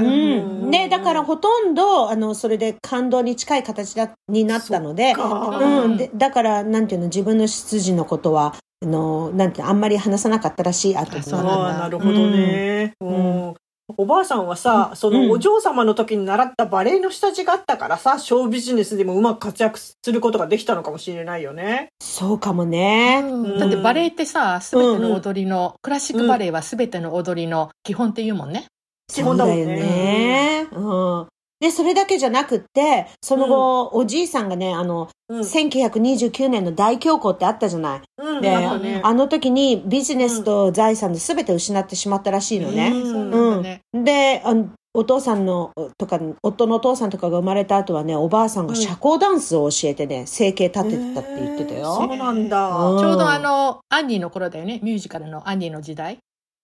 [0.88, 5.96] だからほとんど、あの、それで感動に近い形だになったので、うん。
[5.98, 12.94] で、だから、なんていうの、自分の出自のことは、あの、なんていうのあんまり話さなかったらしい、あとあなるほどね。
[13.00, 13.54] んうん
[13.96, 21.88] おばあさんはさ、そのお嬢様の時に習ったバレエの下地があったからさ、ショービジネスでもうまく活躍することができたのかもしれないよね。
[22.00, 23.24] そうかもね。
[23.58, 28.66] だってバレエってさ、すべての踊りの、クラシックバレエはすべての踊りの基本って言うもんね。
[29.10, 30.66] 基本だもんねそうだよね。
[30.72, 31.26] うん。
[31.60, 35.40] で、それだけじゃなくって、その後、おじいさんがね、あの、うん。
[35.40, 38.00] 1929年の大恐慌ってあったじゃない。
[38.18, 42.90] うんで、ねあの時にビジネスと財産で全て失ってしまったらしいのね。
[42.92, 44.04] うん。
[44.04, 52.10] で、あのお父さんの、とか、夫のお父さんとかが生まれた後はね、おばあさんが社交ダンスを教えてね、生計立ててたって言ってたそよ。
[52.10, 52.68] うなんだ。
[52.68, 54.80] うんちょうどあの、アンニーの頃だよね。
[54.82, 56.18] ミュージカルのアンニーの時代。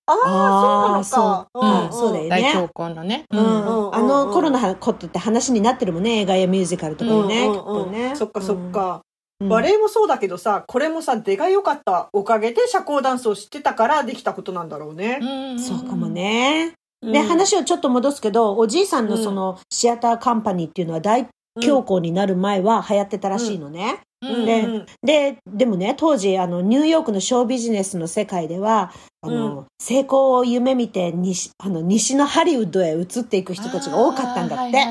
[0.07, 1.49] ああ、そうなのか。
[1.55, 3.25] あーんそうだよね大恐慌のね。
[3.31, 7.47] ううんん、あの頃のことって話になってるもんね、映画やミュージカルとかにね。
[7.47, 8.97] うんきっとねそっかそっか。
[8.97, 15.19] うんバレエもそうだけどさ、これもさ、出が良かったおかげで社交ダンスを知ってたからできたことなんだろうね。
[15.21, 16.09] うんそうかも。
[16.09, 16.75] ね。
[17.03, 24.01] うんで、話をちょっと戻すけど、おじいさんのそのシアターカンパニーっていうのは大恐慌になる前は流行ってたらしいのね。
[24.33, 24.87] うんでうん。
[25.03, 34.85] で、でもね、当時、あの、ニューヨークのショービジネスの世界では、あの、う成功を夢見て西、あの、西のハリウッドへ移っていく人たちが多かったんだって。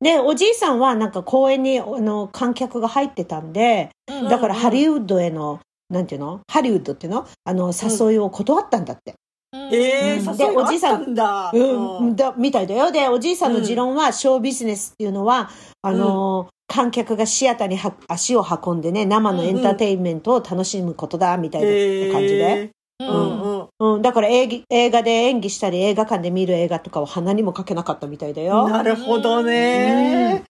[0.00, 6.40] で、おじいさんはなんか公演に、あの、観客が入ってたんで、うんだからハリウッドへの、なんていうの？
[6.48, 7.26] ハリウッドっていうの？
[7.44, 9.14] あの、誘いを断ったんだって。
[9.52, 11.50] ええうんー、誘いがあったんだ。
[11.52, 12.92] うん、だ、みたいだよ。
[12.92, 15.50] で、おじいさんの持論は、ショービジネスっていうのは、
[15.82, 22.44] あの、観客がシアターには足を運んでね、生のエンターテインメントを楽しむことだ、みたいなって感じで。
[22.44, 23.94] えうーうんんうん。
[23.94, 28.68] うん、だから映画映画で演技したり、映画館で見る映画とかは鼻にもかけなかったみたいだよ。
[28.68, 30.44] なるほどね。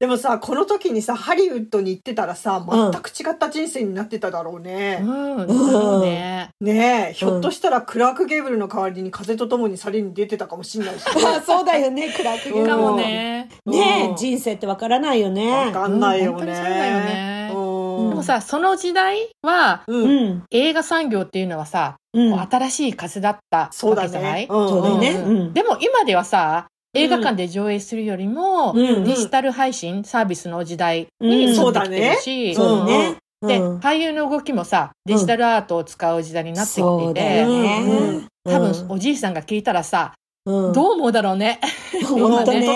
[0.00, 4.98] でもさ、この時にさ、ハリウッドに行ってたらさ、全く違った人生になってただろうね。
[5.00, 5.48] うん。
[5.48, 6.33] そうね。
[6.64, 13.48] ねえ、ひょっとしたらクラーク・ゲーブルの代わりに風と共にサリに出てたかもしれないし、あ そうだよね、クラークゲームかもね。
[13.66, 15.50] ねえ、うん人生ってわからないよね。
[15.66, 16.32] わかんないよね。
[16.32, 19.96] うん本当にそうだよねうんでもさ、その時代は、う。
[19.96, 20.42] うんん。
[20.50, 22.40] 映画産業っていうのはさ、うん。
[22.40, 24.46] 新しい風だったそうだわけじゃない？
[24.48, 25.50] そうだよね。
[25.52, 33.16] でも今ではさ、映画館で上映するよりも、うんデジタル配信サービスの時代うんになってきてるし、そうだね。
[33.46, 38.28] で、うん俳優の動きもさ、デジタルアートを使う時代になってきていて、ね。
[38.44, 40.14] 多分おじいさんが聞いたらさ、
[40.46, 41.60] うん、どう思うだろうね。
[42.06, 42.60] 本当ね。
[42.60, 42.66] ね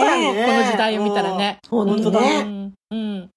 [0.47, 1.59] この時代を見たらね。
[1.69, 2.43] 本当だうね。
[2.43, 2.73] ん。
[2.91, 3.31] うん。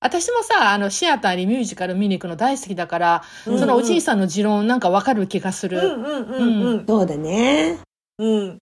[0.00, 5.78] 私もさ、あの、シアターにミュージカル見に行くの大好きだから、うんそのおじいさんの持論なんかわかる気がする。
[5.78, 7.78] うんうんうんうんそうだね。
[8.18, 8.58] うん。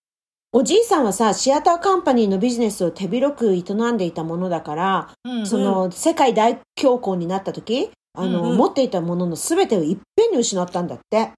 [0.53, 11.31] おじいさんはさ、シアターカンパニーのビジネスを手広く営んでいたものだから、うんその、世界大恐慌になった時、あの、うん持っていたものの全てをいっぺんに失ったんだって。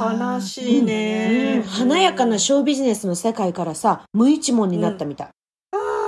[0.00, 1.56] 悲しいね。
[1.56, 5.26] うん華やかなショービジネスの世界からさ、無一文になったみたい。
[5.26, 5.32] うん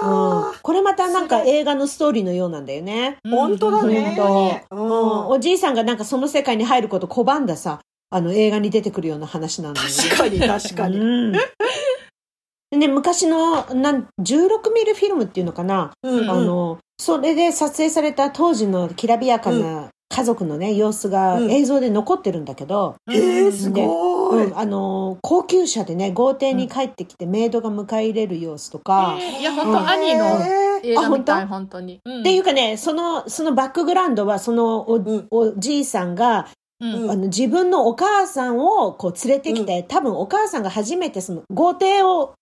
[0.06, 3.18] あこれまたなんか映画のストーリーのようなんだよね。
[3.24, 4.14] ー本当だね。
[4.16, 9.92] 本うんおじいさんがなんかその世界に入ること拒んださ、あの映画に出てくるような話なんだよね。
[9.94, 10.98] 確かに確かに。
[10.98, 11.32] うん。
[11.32, 21.50] でね、昔のなん16ミリフィルムっていうのかな、うんあの、それで撮影された当時のきらびやかな家族のね、様子がうん。
[21.50, 24.44] 映像で残ってるんだけど、えー、すごい。
[24.44, 32.00] うん、あの、高級車でね、豪邸に帰ってきてメイドが迎え入れる様子とか、えーいや、本当兄のえ映画みたい、あ本当に。
[32.04, 32.20] うん。
[32.20, 35.26] っていうかね、その、そのバックグラウンドは、そのお、ん。
[35.32, 36.46] おじいさんが、
[36.78, 37.10] うん。
[37.10, 42.34] あの自分のお母さんをこう連れてきて、多分お母さんが初めてその豪邸を、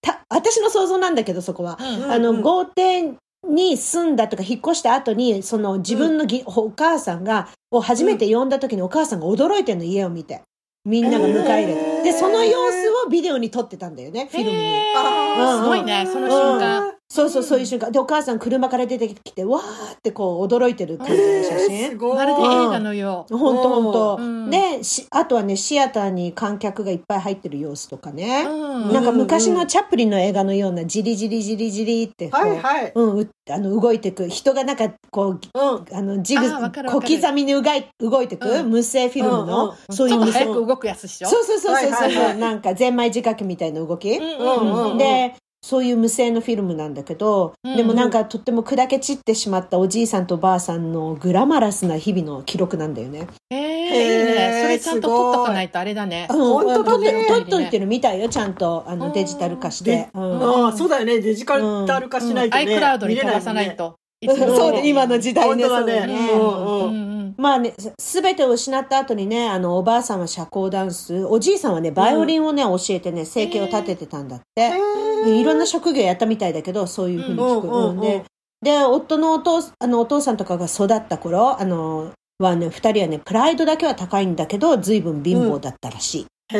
[0.00, 1.78] た私の想像なんだけど、そこは。
[1.78, 2.10] うん。
[2.10, 2.40] あの、うん。
[2.40, 3.12] 豪邸
[3.48, 10.42] に住んだとか引っ越した後に、その自分のぎ、お母さんが、を初めて呼んだ時にお母さんが驚いてるの、家を見て。
[10.84, 11.80] みんなが迎え入れて。
[11.80, 14.64] へーで、その様子をビデオに撮ってたんだよね、フィルムに。
[14.64, 16.99] へーあーすごいね、その瞬間。
[17.12, 17.90] そうそう、そういう瞬間。
[17.90, 21.96] で、お母さん車から出てきて、わーってこう驚いてる感じの写えーす真。
[21.98, 22.16] ごい。
[22.16, 23.36] まるで映画のよう。
[23.36, 24.48] ほんとほんとうん。
[24.50, 28.46] で、しあとはね、シアターに観客がいっぱい入ってる様子とかね。
[28.48, 32.92] うんなんか昔のチャップリンの映画のような、じりじりじりじりってこう、はいはい。
[32.94, 34.28] うん、うあの動いていく。
[34.28, 35.96] 人がなんかこう、うん。
[35.96, 41.28] あの、ジグ、小刻みにうがい動いていく、うん無声フィルムの、うんそういう無声ちょっと早く動くやつでしょ？
[41.28, 53.26] そうそうそうそうなんかゼンマイ仕掛けみたいな動き、うんうんうんでそういう無声のフィルムなんだけど、うんでもなんかとっても砕け散ってしまったおじいさんとおばあさんのグラマラスな日々の記録なんだよね。
[53.50, 54.62] えー、いいへーね。
[54.62, 56.26] それちゃんと撮っとかないとあれだね。
[56.30, 60.08] うん本当だね撮っといてるみたいよちゃんとあうんのデジタル化しでて。
[60.14, 61.20] うんああ、そうだよね。
[61.20, 62.64] デジタル化しないとね。
[62.78, 63.76] iCloud に見れ飛ばさない。
[63.76, 63.96] と。
[64.22, 74.62] う んそうね今の時代ね本当だねそうだねうんううんんうんまあね、すべてを失った後にね、あの、おばあさんは社交ダンス、おじいさんはね、バイオリンをね、教えてね、生計を立ててたんだって。
[74.62, 74.76] へで
[75.26, 77.68] いろんな職業やったみたいだけど、そういうふうに聞く。
[77.68, 78.24] うんうんうんうんで、
[78.62, 86.26] で、夫のお父あのお父さんとかが育った頃、あの、はね、二人はね、プライドだけは高いんだけど、随分貧乏だったらしい。
[86.52, 86.58] へ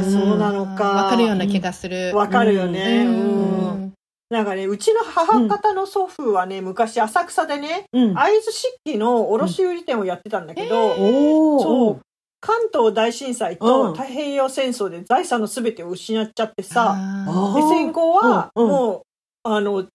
[0.00, 0.90] え、そうなのか。
[0.90, 2.12] わかるような気がする。
[2.14, 3.04] わかるよね。
[3.06, 3.92] ううんん。
[4.30, 8.14] なんかね、うちの母方の祖父はね、昔浅草でね、うん。
[8.14, 12.00] 会津漆器の卸売店をやってたんだけど、そう。
[12.40, 16.96] 関東大震災うんと太平洋戦争で財産のすべてを失っちゃってさ、
[17.54, 19.02] で、戦後は、うんうんもう、
[19.44, 19.86] あの、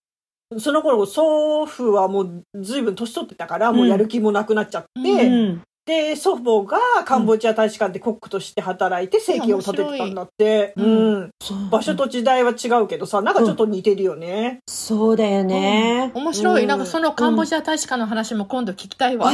[0.57, 5.61] その頃、祖父はもう随分年取ってたから、もうやる気もなくなっちゃって、うん。
[5.85, 10.73] で、祖母がカンボジア大使館でコックとして働いて生計を立ててたんだって。
[10.77, 11.29] うん。
[11.69, 14.59] 場所と時代は違うけどさ、なんかちょっと似てるよね。
[14.67, 16.11] そうだよね。
[16.15, 16.61] ー面白い。
[16.61, 19.29] うんなんかそのカンボジア大使館の話も今度聞きたいわ。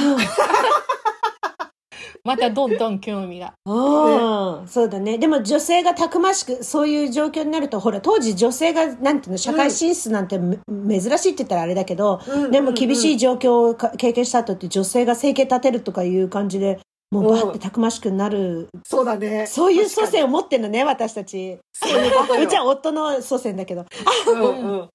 [2.24, 3.54] またどんどん興味が。
[3.66, 5.18] うん、そうだね。
[5.18, 10.58] でも女性がたくましく、そういう状況になると、ほら、当時女性が、なんていうの、社会進出なんてめ、
[11.00, 13.14] 珍しいって言ったらあれだけど、うんでも厳しい。
[13.14, 16.80] い状況をか経験した後って女性が生計立てるとかいう感じで、
[17.12, 19.48] もうバッてたくましくなる、そうだね。
[19.48, 21.58] そういう祖先を確持ってるのね、私たち。
[21.74, 23.86] そういうことよ うちは夫の祖先だけど。
[24.28, 24.90] うんうん。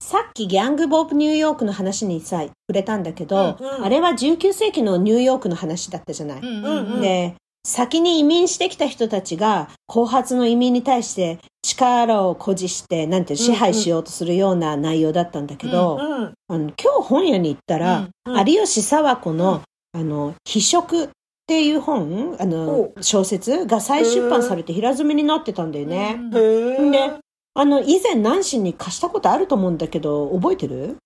[0.00, 3.84] さっきギャング・ボブ・ニューヨークの話にさ、触れたんだけど、うんうん。
[3.84, 6.40] あれは19世紀のニューヨークの話だったじゃない？
[6.40, 7.00] うんうんうん。
[7.00, 7.34] で、
[7.66, 16.34] 先に移民してきた人たちが、後発の移民に対して力を誇示して、なんていうの支配しようとするような内容だったんだけど、うん。
[16.48, 18.34] あの今日本屋に行ったら、うん。
[18.36, 21.08] うん有吉佐和子の、あの、非色っ
[21.46, 26.18] ていう本、あの、小説が再出版されて平積みになってたんだよね。
[26.30, 27.12] で、
[27.56, 30.96] あの、以前ナンシーに貸したことあると思うんだけど、覚えてる？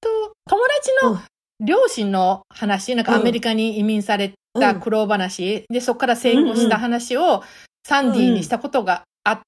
[0.00, 0.08] と
[0.48, 1.20] 友達の
[1.60, 7.42] 両親の話、なんかアメリカに移民された苦労話、で、そこから成功した話を
[7.86, 9.40] サンディにしたことがあっ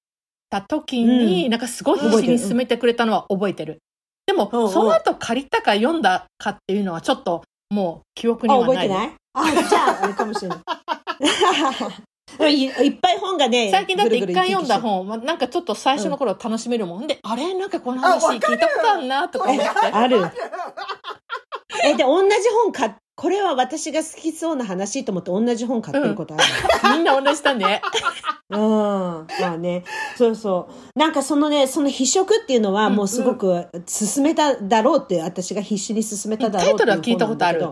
[0.50, 1.50] た時に、うん。
[1.50, 3.78] なんかすごい必死に進めてくれたのは覚えてる。
[4.26, 4.70] でも、うんうん。
[4.70, 8.76] その後借りたか読んだかっていうのはちょっともう記憶にあ、はない。
[8.76, 9.14] 覚えてない？
[9.32, 10.58] あ、じゃあ、あれかもしれない。
[12.48, 17.06] いいっぱい本がね、最近だって一回読んだ本、まなんかちょっと最初の頃楽しめるもん。
[17.06, 17.54] で、あれ？
[17.54, 19.68] なんかこのあ話聞いたことあるなとか思って。
[19.70, 20.20] ある。
[21.84, 26.44] え、で、同じ本買っ、これは私が好きそうな話と思って同じ本買ってることある。
[26.96, 27.80] みんな同じだね。
[28.50, 28.58] うん。
[28.58, 29.84] まあね。
[30.16, 30.98] そうそう。
[30.98, 37.68] なんかそのね、その非色っていうのはもうすごく進めただろうって、私が必死に進めただろうっていうタイトルは聞いたことある？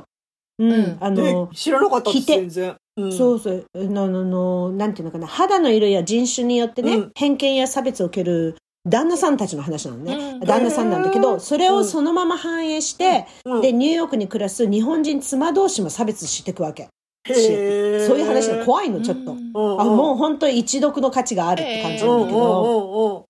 [0.59, 0.73] うん。
[0.73, 2.77] うんあねの、知らなかった全然。
[2.99, 3.65] うんそうそう。
[3.75, 5.27] あの、あのなんていうのかな。
[5.27, 10.15] 肌の色や人種によってね、うん偏見や差別を受ける旦那さんたちの話なのね。
[10.15, 16.89] うん旦那さんなんだけど、それをそのまま反映して、うんで、ニューヨークに暮らす日本人妻同士も差別していくわけ。
[17.27, 17.37] そう
[18.19, 19.33] いう話が怖いの、ちょっと。
[19.33, 23.25] あ、もう本当に一読の価値があるって感じうなんんだけど。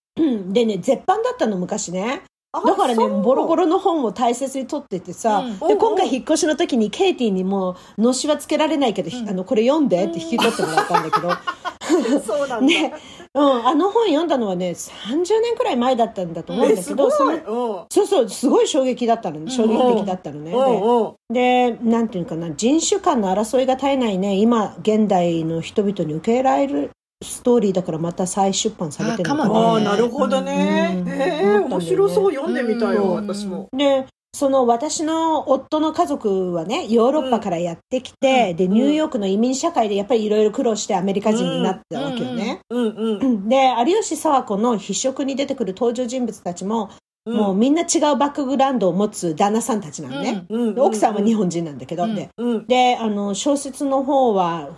[0.53, 2.23] でね、絶版だったの、昔ね。
[2.53, 11.31] あだからね、ボロボロの本を大切に取っててさ、うんで、うん今回引っ越しの時にケイティにもう、のしはつけられないけど、ひうんあの、これ読んでって引き取ってもらったんだけど、
[12.21, 12.61] そうなんだ。
[12.61, 12.95] ね、
[13.35, 17.41] うん、あの本読んだのはね、30年くらい前だったんだと思うんえ、だけど、すごい。
[17.43, 19.51] そのうんそうそう、すごい衝撃だったのね。
[19.51, 20.53] 衝撃的だったのね。
[21.31, 26.91] で、でなんていうのかな、人種間の争いが絶えないね、今、現代の人々に受け入れられる
[27.23, 29.75] ストーリーだからまた再出版されてるのかな。
[29.75, 31.03] あなるほどね。
[31.05, 31.09] うん。
[31.09, 31.69] へえ、思ったん。
[31.69, 32.33] だよね面白そう。
[32.33, 33.15] 読んでみたいよ、うん。
[33.17, 33.69] 私も。
[33.77, 38.57] で、その私の夫の家族はね、ヨーロッパからやってきて、うん。
[38.57, 42.61] で、ニューヨークの移民社会でやっぱりいろいろ苦労してアメリカ人になったわけよね。
[42.71, 42.87] うん。
[42.87, 43.49] うん。
[43.49, 46.91] で、有吉佐和子の筆色に出てくる登場人物たちも、
[47.27, 47.37] うん。
[47.37, 50.47] もうみんな違うバックグラウンドを持つ旦那さんたちなのね。
[50.49, 50.75] うん。
[50.75, 52.15] で奥さんは日本人なんだけど、うん。
[52.15, 52.67] でうん。
[52.67, 54.71] であの小説の方は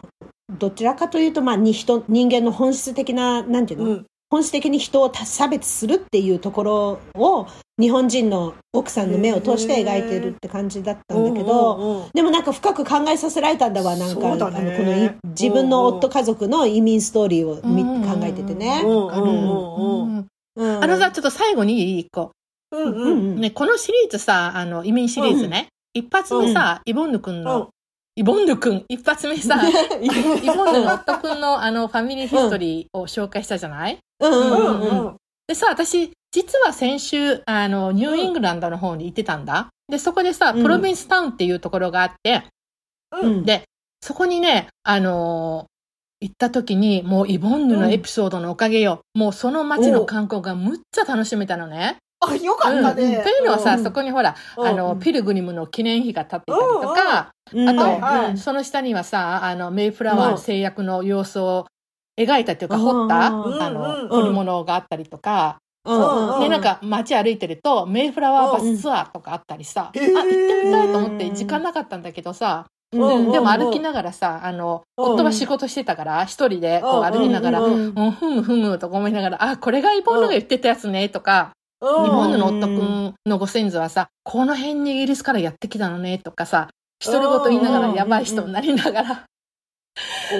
[0.58, 4.06] どちらかというと、まあ、に人人間の本質的ななんていうの、うん。
[4.30, 7.48] 本質的に人を差別するっていうところを
[7.80, 18.82] 日本人の奥さんの目を通して描いてるって感じだったんだけど、うんうんうんでもなんか深く考えさせられたんだわ、なんか、そうあのこのい自分の夫家族の移民ストーリーを見うん考えててね。
[18.84, 18.86] あ
[20.86, 22.32] のさ、ちょっと最後にいい一個。
[22.72, 23.36] うんううん。
[23.36, 25.68] んね、このシリーズさ、あの、移民シリーズね。
[25.92, 27.44] 一発目さ、イボンヌ君うん。
[27.44, 27.70] の、
[28.16, 29.60] イボンヌ君、一発目さ、
[30.02, 30.08] イ
[30.46, 33.98] ボンヌの夫君のあの、ファミリーヒストリーを紹介したじゃない？
[34.20, 34.32] うん。
[34.32, 34.40] うん。
[34.40, 34.80] ううん。
[34.80, 35.00] うん。
[35.02, 35.16] んうん。
[35.46, 39.68] でさ、私、実は先週、あの、ニューイングランドの方に行ってたんだ。
[39.88, 40.62] で、そこでさ、うん。
[40.62, 42.44] プロビンスタウンっていうところがあって、
[43.12, 43.44] うん。
[43.44, 43.62] で、
[44.02, 45.70] そこにね、あのー
[46.22, 49.00] 行った時に、もうイボンヌのエピソードのおかげよ。
[49.14, 51.96] もうその街の観光がむっちゃ楽しめたのね。
[52.20, 53.16] あ、よかったね。
[53.16, 53.84] うんというのはさ、うん。
[53.84, 54.66] そこにほら、うん。
[54.66, 58.38] あの、ピルグリムの記念碑が立っていたりとか、うんあと、はいはい。
[58.38, 60.38] その下にはさ、あの、メイフラワーうん。
[60.38, 61.66] 製薬の様子を
[62.18, 63.62] 描いたっていうか、彫った、うんうん。
[63.62, 66.40] あの、うん彫り物があったりとか、うんうん。
[66.40, 70.14] で、なんか街歩いてると、メイフラワーバスツアーとかあったりさ、あ、うん。
[70.14, 73.58] 行ってみたいと思って、うん時間なかったんだけどさ、うんでもうん。
[73.58, 75.12] 歩きながらさ、あの、うん。
[75.14, 86.68] 夫が仕事してたから、一人でこううん歩きながら、ううんん、ふむふむとか思いながら、あ、これがイボンヌが言ってたやつね、とか、うん日本の夫君のご先祖はさ、この辺にイギリスからやってきたのね、とかさ、
[87.02, 89.24] 独り言言いながらうんやばい人になりながら、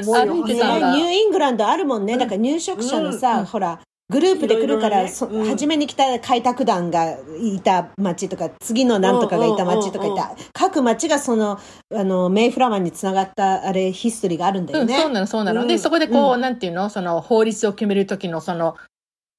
[0.04, 0.92] 歩いてたんだ。
[0.92, 2.18] ねニューイングランドあるもんね。
[2.18, 3.80] だから入植者のさ、うんほら、
[4.10, 11.58] グループで来るから、初めに来た開拓団がいた町とか、次のなんとかがいた町とかいうんうんた、各町がその、
[11.94, 15.00] あの、メイフラワーにつながった、あれ、ヒストリーがあるんだうん、よね。
[15.00, 15.62] そうなの、そうなの。
[15.62, 15.68] うん。
[15.68, 16.90] で、そこでこう、うなんていうの？
[16.90, 18.76] その法律を決める時のその、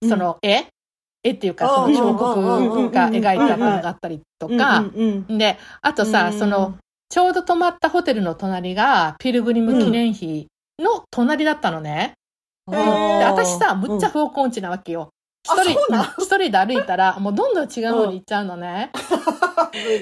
[0.02, 0.10] うん。
[0.10, 0.66] その絵
[1.24, 4.84] 絵っていうか、そうんの彫刻が描いたものがあったりとか。
[5.28, 6.40] で、あとさ、うん。
[6.40, 6.78] その、
[7.10, 10.48] ちょうど泊まったホテルの隣が、ピルグリム記念碑
[10.80, 12.14] の隣だったのね。
[12.68, 15.10] で、私さ、むっちゃうん方向音痴なわけよ。
[15.44, 18.92] 一あ人一人で歩いたら、もうどんどん違う方に行っちゃうのね。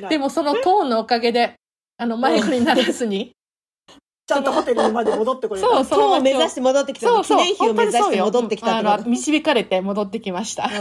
[0.09, 1.55] でも、もそのトーンのおかげで、
[1.97, 3.31] あの、迷子にならずに。
[4.29, 5.67] ちゃんとホテルまで戻ってこれた。
[5.67, 7.37] そうそう塔を目指して戻ってきたそうそう。
[7.37, 10.69] 念碑を目指して戻ってきたあの、導かれて戻ってきました。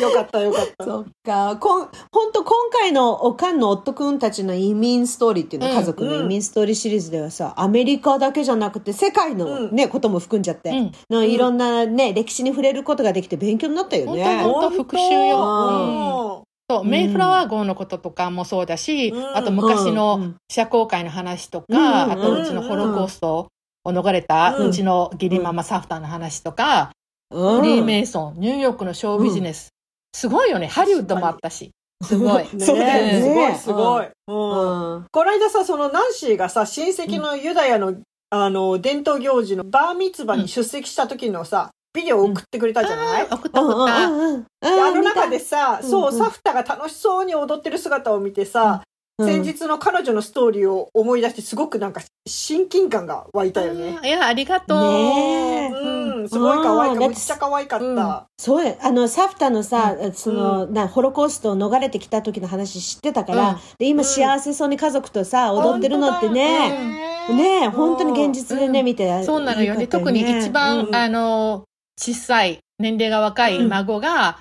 [0.00, 0.84] よかったよかった。
[0.84, 1.56] そっか。
[1.56, 14.40] こん、本当今回のおかんの夫くんたちの移民ストーリーっていうの、うん家族の移民ストーリーシリーズではさ、アメリカだけじゃなくて世界のね、ことも含んじゃって、うんのいろんなね、歴史に触れることができて勉強になったよ本ね。
[14.42, 16.44] 当本当復習よ。
[16.68, 19.36] そう、メイフラワー号のこととかもそうだし、うん。
[19.36, 21.66] あと昔うのん社交界の話とか、
[22.06, 23.48] うんあとうちのホロコースト
[23.84, 26.92] を逃れたうちの義理ママサフターの話とか、
[27.30, 27.60] うん。
[27.60, 29.68] フリーメイソン、ニューヨークのショービジネス。
[30.14, 30.66] すごいよね。
[30.66, 31.72] ハリウッドもあったし。
[32.02, 32.44] すごい。
[32.54, 33.22] ねそうだよね。
[33.22, 34.08] すごいすごい。
[34.28, 34.94] うん。
[34.94, 35.06] うん。
[35.10, 37.94] この間さ、そのナンシーがさ、親戚のユダヤの、
[38.30, 44.06] あの、伝統行事のバーミツバに出席した時のさ、ビデオを送ってくれたじゃない、送った送った。
[44.06, 48.82] うんうんうんであの中見でさ、うんそう、うんサフタが楽しそうに踊ってる姿を見てさ、
[49.18, 53.96] た先日の彼女のストーリーを思い出して、すごくなんか親近感が湧いたよね。
[54.02, 54.92] いや、ありがとう。
[54.92, 55.70] ねえ。
[55.70, 56.92] うん、すごい可愛かった。
[56.92, 56.98] うん。
[56.98, 57.84] めっちゃ可愛かった。
[57.84, 58.22] うん。
[58.38, 63.56] そうやあのサフタのさ、その、うなホロコーストを逃れてきた時の話知ってたから、うん。
[63.78, 68.86] で今うん幸せそうに家族とさ、踊ってるのってね、ねねえ本当に現実でね、うん。
[68.86, 69.86] 見てそうなのよね。
[69.86, 70.94] 特に一番、うん。
[70.94, 71.64] あの、
[72.00, 74.40] 小さい、年齢が若い孫が、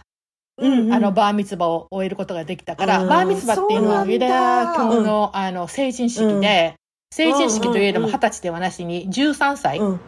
[0.58, 0.94] うんうん。
[0.94, 6.76] あの、バーミツバを終えることができたから、うんバーミツバっていうのはユダヤ教の、あの、成人式で、
[7.12, 10.00] 成人式といえども二十歳ではなしに13歳うん。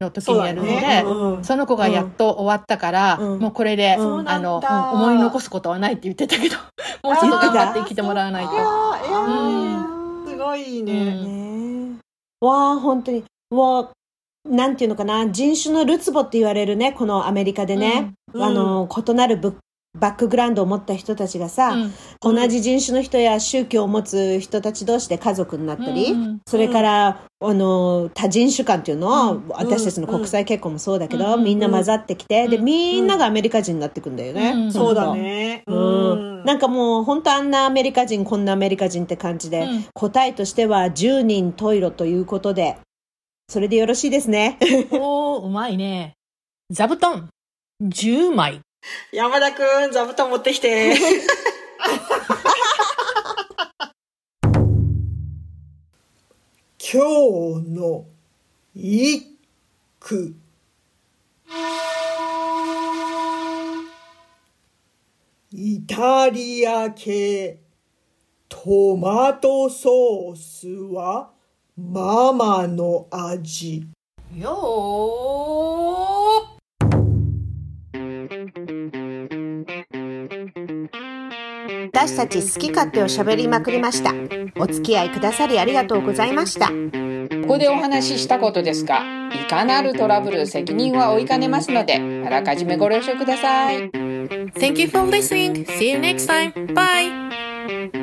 [0.00, 1.04] の時にやるので、ね。
[1.06, 3.38] うんその子がやっと終わったから、うん。
[3.38, 4.34] もうこれで、そうなんだ。
[4.34, 4.60] あの、
[4.94, 6.56] うん思い残すことはないって言ってたけど、
[7.02, 8.50] もうちょっと頑張って生きてもらわないと。
[10.28, 10.92] すごいね。
[10.92, 11.92] うん。
[11.92, 11.98] ね
[12.42, 13.24] えわあ本当に。
[13.50, 13.90] もう
[14.48, 18.42] なんていうのかな人種のるつぼって言われるねこのアメリカでね、うん。
[18.42, 19.56] あの異なるブ
[19.98, 21.74] バックグラウンドを持った人たちがさ、
[22.22, 22.34] うん。
[22.34, 26.40] 同じ人種の人や宗教を持つ人たち同士で家族になったり、うん。
[26.46, 29.48] それから、あの多人種間っていうのは、うん。
[29.48, 31.44] 私たちの国際結婚もそうだけど、うん。
[31.44, 32.64] みんな混ざってきて、でうん。
[32.64, 34.72] みんながアメリカ人になってくんだよね、うん。
[34.72, 35.62] そうだね。
[35.66, 36.44] うん。
[36.44, 39.84] なんかもう本当あんなアメリカ人こんなアメリカ人って感じで、うん。
[39.92, 42.78] 答えとしては10人トイロということで
[43.52, 44.56] それでよろしいですね
[44.92, 46.14] おー、うまいね。
[46.70, 47.28] 座布団、
[47.82, 48.62] 10枚。
[49.12, 50.94] 山田くん、座布団持ってきて。
[56.80, 57.02] 今
[57.62, 58.06] 日の
[58.74, 59.36] 一
[60.00, 60.34] 句。
[65.52, 67.60] イタリア系
[68.48, 71.32] トマトソースは
[71.76, 73.86] ママの味
[74.36, 74.52] よ
[81.94, 84.12] 私たち好き勝手を喋りまくりました
[84.60, 86.74] お付き合いくださりありがとうございましたこ
[87.48, 91.94] こでお話ししたことですがいかなるトラブル責任は追いかねますので
[92.26, 93.90] あらかじめご了承ください
[94.54, 95.64] Thank you for listening.
[95.64, 96.52] See you next time.
[96.74, 98.01] Bye.